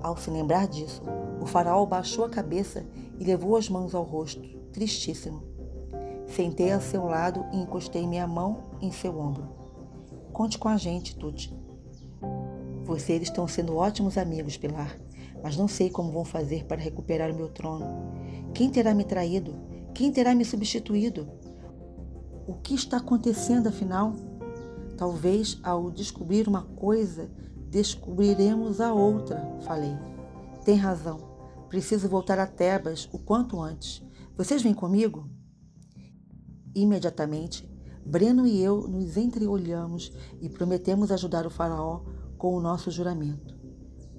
Ao 0.03 0.17
se 0.17 0.31
lembrar 0.31 0.69
disso, 0.69 1.03
o 1.41 1.47
faraó 1.47 1.85
baixou 1.87 2.25
a 2.25 2.31
cabeça 2.31 2.87
e 3.19 3.25
levou 3.25 3.57
as 3.57 3.69
mãos 3.69 3.95
ao 3.95 4.03
rosto, 4.03 4.47
tristíssimo. 4.73 5.43
Sentei 6.27 6.71
a 6.71 6.81
seu 6.81 7.07
lado 7.07 7.45
e 7.53 7.57
encostei 7.57 8.07
minha 8.07 8.27
mão 8.27 8.65
em 8.81 8.93
seu 8.93 9.19
ombro. 9.19 9.49
Conte 10.33 10.59
com 10.59 10.69
a 10.69 10.77
gente, 10.77 11.17
Tuti. 11.17 11.56
Vocês 12.87 13.21
estão 13.21 13.49
sendo 13.49 13.75
ótimos 13.75 14.17
amigos, 14.17 14.57
Pilar, 14.57 14.97
mas 15.43 15.57
não 15.57 15.67
sei 15.67 15.91
como 15.91 16.13
vão 16.13 16.25
fazer 16.25 16.67
para 16.67 16.81
recuperar 16.81 17.33
o 17.33 17.35
meu 17.35 17.49
trono. 17.49 17.85
Quem 18.55 18.71
terá 18.71 18.95
me 18.95 19.03
traído? 19.03 19.57
Quem 19.93 20.13
terá 20.13 20.33
me 20.37 20.45
substituído? 20.45 21.29
O 22.47 22.55
que 22.55 22.77
está 22.77 22.99
acontecendo 22.99 23.67
afinal? 23.67 24.15
Talvez 24.97 25.59
ao 25.65 25.91
descobrir 25.91 26.47
uma 26.47 26.63
coisa 26.63 27.29
descobriremos 27.69 28.81
a 28.81 28.95
outra, 28.95 29.59
falei. 29.63 29.99
Tem 30.65 30.77
razão. 30.77 31.19
Preciso 31.69 32.09
voltar 32.09 32.39
a 32.39 32.47
Tebas 32.47 33.09
o 33.13 33.19
quanto 33.19 33.61
antes. 33.61 34.01
Vocês 34.37 34.63
vêm 34.63 34.73
comigo? 34.73 35.29
Imediatamente, 36.73 37.69
Breno 38.07 38.47
e 38.47 38.63
eu 38.63 38.87
nos 38.87 39.17
entreolhamos 39.17 40.13
e 40.41 40.49
prometemos 40.49 41.11
ajudar 41.11 41.45
o 41.49 41.51
faraó 41.51 42.03
com 42.37 42.55
o 42.55 42.61
nosso 42.61 42.91
juramento. 42.91 43.57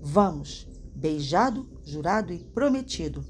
Vamos, 0.01 0.67
beijado, 0.95 1.67
jurado 1.83 2.33
e 2.33 2.39
prometido. 2.39 3.23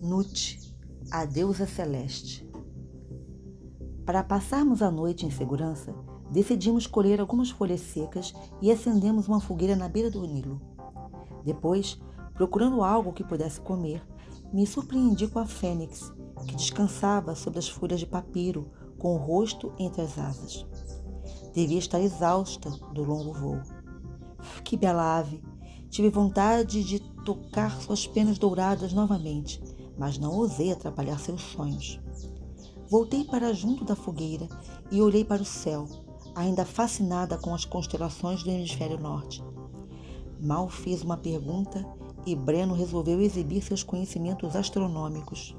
Nut, 0.00 0.58
a 1.10 1.24
deusa 1.24 1.66
celeste. 1.66 2.48
Para 4.06 4.22
passarmos 4.22 4.80
a 4.80 4.90
noite 4.90 5.26
em 5.26 5.30
segurança, 5.30 5.94
decidimos 6.30 6.86
colher 6.86 7.20
algumas 7.20 7.50
folhas 7.50 7.80
secas 7.80 8.32
e 8.62 8.70
acendemos 8.70 9.28
uma 9.28 9.40
fogueira 9.40 9.76
na 9.76 9.88
beira 9.88 10.10
do 10.10 10.26
Nilo. 10.26 10.60
Depois, 11.44 12.00
procurando 12.34 12.82
algo 12.82 13.12
que 13.12 13.24
pudesse 13.24 13.60
comer, 13.60 14.02
me 14.52 14.66
surpreendi 14.66 15.28
com 15.28 15.38
a 15.38 15.46
fênix, 15.46 16.12
que 16.46 16.56
descansava 16.56 17.34
sobre 17.34 17.58
as 17.58 17.68
folhas 17.68 18.00
de 18.00 18.06
papiro, 18.06 18.70
com 18.98 19.14
o 19.14 19.18
rosto 19.18 19.72
entre 19.78 20.02
as 20.02 20.18
asas. 20.18 20.66
Devia 21.52 21.78
estar 21.78 22.00
exausta 22.00 22.70
do 22.92 23.02
longo 23.02 23.32
voo. 23.32 23.60
Que 24.64 24.76
bela 24.76 25.18
ave! 25.18 25.42
Tive 25.90 26.10
vontade 26.10 26.84
de 26.84 27.00
tocar 27.24 27.80
suas 27.80 28.06
penas 28.06 28.38
douradas 28.38 28.92
novamente, 28.92 29.62
mas 29.98 30.18
não 30.18 30.32
ousei 30.32 30.70
atrapalhar 30.70 31.18
seus 31.18 31.40
sonhos. 31.40 32.00
Voltei 32.88 33.24
para 33.24 33.52
junto 33.52 33.84
da 33.84 33.96
fogueira 33.96 34.48
e 34.90 35.00
olhei 35.00 35.24
para 35.24 35.42
o 35.42 35.46
céu, 35.46 35.86
ainda 36.34 36.64
fascinada 36.64 37.36
com 37.36 37.54
as 37.54 37.64
constelações 37.64 38.42
do 38.42 38.50
hemisfério 38.50 38.98
norte. 38.98 39.42
Mal 40.40 40.68
fiz 40.68 41.02
uma 41.02 41.16
pergunta 41.16 41.84
e 42.24 42.36
Breno 42.36 42.74
resolveu 42.74 43.20
exibir 43.20 43.62
seus 43.62 43.82
conhecimentos 43.82 44.54
astronômicos. 44.54 45.56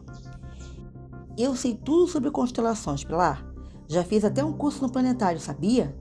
Eu 1.42 1.56
sei 1.56 1.74
tudo 1.74 2.06
sobre 2.06 2.30
constelações, 2.30 3.06
Pilar. 3.06 3.46
Já 3.88 4.04
fiz 4.04 4.26
até 4.26 4.44
um 4.44 4.52
curso 4.52 4.82
no 4.82 4.92
planetário, 4.92 5.40
sabia? 5.40 5.98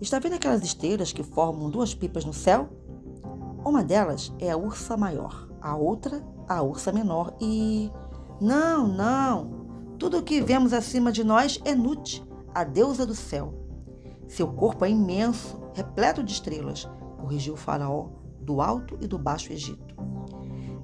Está 0.00 0.20
vendo 0.20 0.34
aquelas 0.34 0.62
estrelas 0.62 1.12
que 1.12 1.24
formam 1.24 1.68
duas 1.68 1.96
pipas 1.96 2.24
no 2.24 2.32
céu? 2.32 2.68
Uma 3.64 3.82
delas 3.82 4.32
é 4.38 4.52
a 4.52 4.56
Ursa 4.56 4.96
Maior, 4.96 5.48
a 5.60 5.74
outra 5.74 6.24
a 6.48 6.62
Ursa 6.62 6.92
Menor 6.92 7.36
e. 7.40 7.90
Não, 8.40 8.86
não! 8.86 9.96
Tudo 9.98 10.18
o 10.18 10.22
que 10.22 10.40
vemos 10.40 10.72
acima 10.72 11.10
de 11.10 11.24
nós 11.24 11.60
é 11.64 11.74
Nut, 11.74 12.24
a 12.54 12.62
deusa 12.62 13.04
do 13.04 13.16
céu. 13.16 13.52
Seu 14.28 14.46
corpo 14.46 14.84
é 14.84 14.90
imenso, 14.90 15.60
repleto 15.74 16.22
de 16.22 16.32
estrelas, 16.32 16.88
corrigiu 17.20 17.54
o 17.54 17.56
faraó 17.56 18.10
do 18.40 18.60
alto 18.60 18.96
e 19.00 19.08
do 19.08 19.18
baixo 19.18 19.52
Egito. 19.52 19.96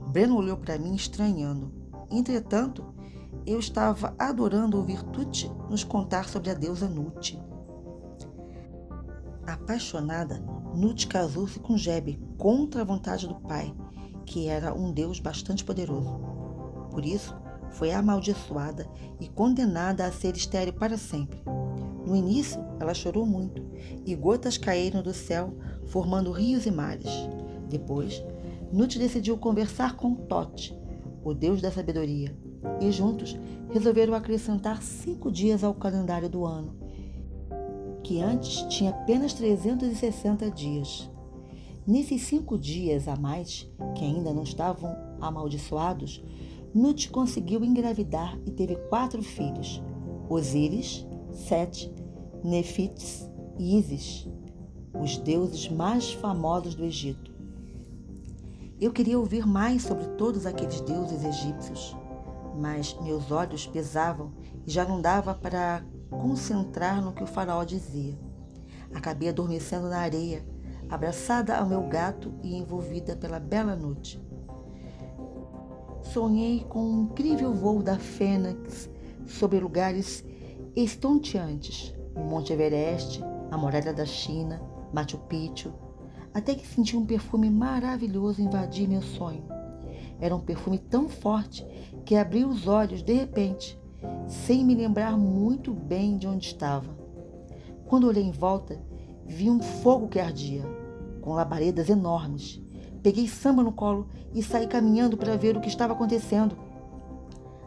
Breno 0.08 0.36
olhou 0.36 0.56
para 0.56 0.78
mim 0.78 0.96
estranhando. 0.96 1.70
Entretanto, 2.10 2.93
eu 3.46 3.58
estava 3.58 4.14
adorando 4.18 4.78
ouvir 4.78 5.02
Tut 5.04 5.50
nos 5.68 5.84
contar 5.84 6.28
sobre 6.28 6.50
a 6.50 6.54
deusa 6.54 6.88
Nut. 6.88 7.38
Apaixonada, 9.46 10.42
Nut 10.74 11.06
casou-se 11.06 11.58
com 11.60 11.76
Jebe 11.76 12.18
contra 12.38 12.80
a 12.80 12.84
vontade 12.84 13.28
do 13.28 13.34
pai, 13.34 13.74
que 14.24 14.48
era 14.48 14.74
um 14.74 14.90
deus 14.90 15.20
bastante 15.20 15.62
poderoso. 15.62 16.18
Por 16.90 17.04
isso, 17.04 17.36
foi 17.70 17.92
amaldiçoada 17.92 18.88
e 19.20 19.28
condenada 19.28 20.06
a 20.06 20.12
ser 20.12 20.34
estéril 20.36 20.72
para 20.72 20.96
sempre. 20.96 21.42
No 22.06 22.16
início, 22.16 22.64
ela 22.80 22.94
chorou 22.94 23.26
muito 23.26 23.62
e 24.06 24.14
gotas 24.14 24.56
caíram 24.56 25.02
do 25.02 25.12
céu, 25.12 25.54
formando 25.86 26.32
rios 26.32 26.64
e 26.64 26.70
mares. 26.70 27.10
Depois, 27.68 28.24
Nut 28.72 28.98
decidiu 28.98 29.36
conversar 29.36 29.96
com 29.96 30.14
Tote, 30.14 30.78
o 31.22 31.34
deus 31.34 31.60
da 31.60 31.70
sabedoria, 31.70 32.36
e 32.80 32.90
juntos 32.90 33.38
resolveram 33.70 34.14
acrescentar 34.14 34.82
cinco 34.82 35.30
dias 35.30 35.64
ao 35.64 35.74
calendário 35.74 36.28
do 36.28 36.44
ano, 36.44 36.74
que 38.02 38.20
antes 38.20 38.62
tinha 38.68 38.90
apenas 38.90 39.34
360 39.34 40.50
dias. 40.50 41.10
Nesses 41.86 42.22
cinco 42.22 42.58
dias 42.58 43.08
a 43.08 43.16
mais, 43.16 43.70
que 43.94 44.04
ainda 44.04 44.32
não 44.32 44.42
estavam 44.42 44.96
amaldiçoados, 45.20 46.22
Nut 46.74 47.08
conseguiu 47.10 47.64
engravidar 47.64 48.38
e 48.44 48.50
teve 48.50 48.74
quatro 48.88 49.22
filhos: 49.22 49.82
Osíris, 50.28 51.06
Sete, 51.30 51.92
Nefites 52.42 53.28
e 53.58 53.78
Isis, 53.78 54.28
os 55.00 55.16
deuses 55.18 55.68
mais 55.68 56.12
famosos 56.12 56.74
do 56.74 56.84
Egito. 56.84 57.32
Eu 58.80 58.92
queria 58.92 59.18
ouvir 59.18 59.46
mais 59.46 59.82
sobre 59.82 60.04
todos 60.16 60.46
aqueles 60.46 60.80
deuses 60.80 61.24
egípcios, 61.24 61.96
mas 62.54 62.96
meus 63.00 63.30
olhos 63.30 63.66
pesavam 63.66 64.32
e 64.66 64.70
já 64.70 64.84
não 64.84 65.00
dava 65.00 65.34
para 65.34 65.84
concentrar 66.10 67.02
no 67.02 67.12
que 67.12 67.22
o 67.22 67.26
faraó 67.26 67.64
dizia. 67.64 68.18
Acabei 68.94 69.28
adormecendo 69.28 69.88
na 69.88 69.98
areia, 69.98 70.46
abraçada 70.88 71.56
ao 71.56 71.66
meu 71.66 71.82
gato 71.88 72.32
e 72.42 72.56
envolvida 72.56 73.16
pela 73.16 73.40
bela 73.40 73.74
noite 73.74 74.22
sonhei 76.14 76.64
com 76.68 76.80
um 76.80 77.02
incrível 77.02 77.52
voo 77.52 77.82
da 77.82 77.98
fênix 77.98 78.88
sobre 79.26 79.58
lugares 79.58 80.24
estonteantes, 80.76 81.94
o 82.14 82.20
Monte 82.20 82.52
Everest, 82.52 83.20
a 83.50 83.56
Muralha 83.56 83.92
da 83.92 84.04
China, 84.04 84.62
Machu 84.92 85.18
Picchu, 85.28 85.72
até 86.32 86.54
que 86.54 86.66
senti 86.66 86.96
um 86.96 87.06
perfume 87.06 87.50
maravilhoso 87.50 88.42
invadir 88.42 88.88
meu 88.88 89.02
sonho. 89.02 89.44
Era 90.20 90.36
um 90.36 90.40
perfume 90.40 90.78
tão 90.78 91.08
forte 91.08 91.66
que 92.04 92.16
abri 92.16 92.44
os 92.44 92.66
olhos 92.66 93.02
de 93.02 93.12
repente, 93.14 93.80
sem 94.28 94.64
me 94.64 94.74
lembrar 94.74 95.16
muito 95.16 95.72
bem 95.72 96.18
de 96.18 96.26
onde 96.26 96.46
estava. 96.46 96.96
Quando 97.86 98.06
olhei 98.06 98.22
em 98.22 98.30
volta, 98.30 98.80
vi 99.26 99.48
um 99.48 99.62
fogo 99.62 100.08
que 100.08 100.20
ardia, 100.20 100.62
com 101.20 101.32
labaredas 101.32 101.88
enormes. 101.88 102.60
Peguei 103.02 103.26
samba 103.26 103.62
no 103.62 103.72
colo 103.72 104.08
e 104.34 104.42
saí 104.42 104.66
caminhando 104.66 105.16
para 105.16 105.36
ver 105.36 105.56
o 105.56 105.60
que 105.60 105.68
estava 105.68 105.92
acontecendo. 105.92 106.56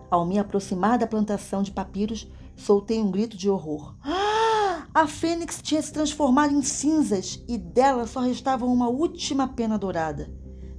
Ao 0.10 0.26
me 0.26 0.39
aproximar 0.39 0.97
da 0.97 1.08
plantação 1.08 1.62
de 1.62 1.71
papiros, 1.71 2.28
soltei 2.56 3.00
um 3.00 3.12
grito 3.12 3.36
de 3.36 3.50
horror. 3.50 3.95
A 4.93 5.06
fênix 5.06 5.62
tinha 5.62 5.82
se 5.82 5.93
transformado 5.93 6.54
em 6.54 6.62
cinzas 6.63 7.43
e 7.47 7.56
dela 7.56 8.08
só 8.08 8.19
restava 8.19 8.65
uma 8.65 8.88
última 8.88 9.47
pena 9.47 9.78
dourada. 9.78 10.32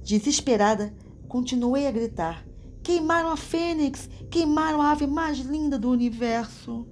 Desesperada, 0.03 0.93
continuei 1.27 1.87
a 1.87 1.91
gritar: 1.91 2.45
Queimaram 2.89 3.29
a 3.29 3.37
fênix, 3.37 4.09
queimaram 4.31 4.81
a 4.81 4.89
ave 4.89 5.05
mais 5.05 5.37
linda 5.37 5.77
do 5.77 5.91
universo. 5.91 6.87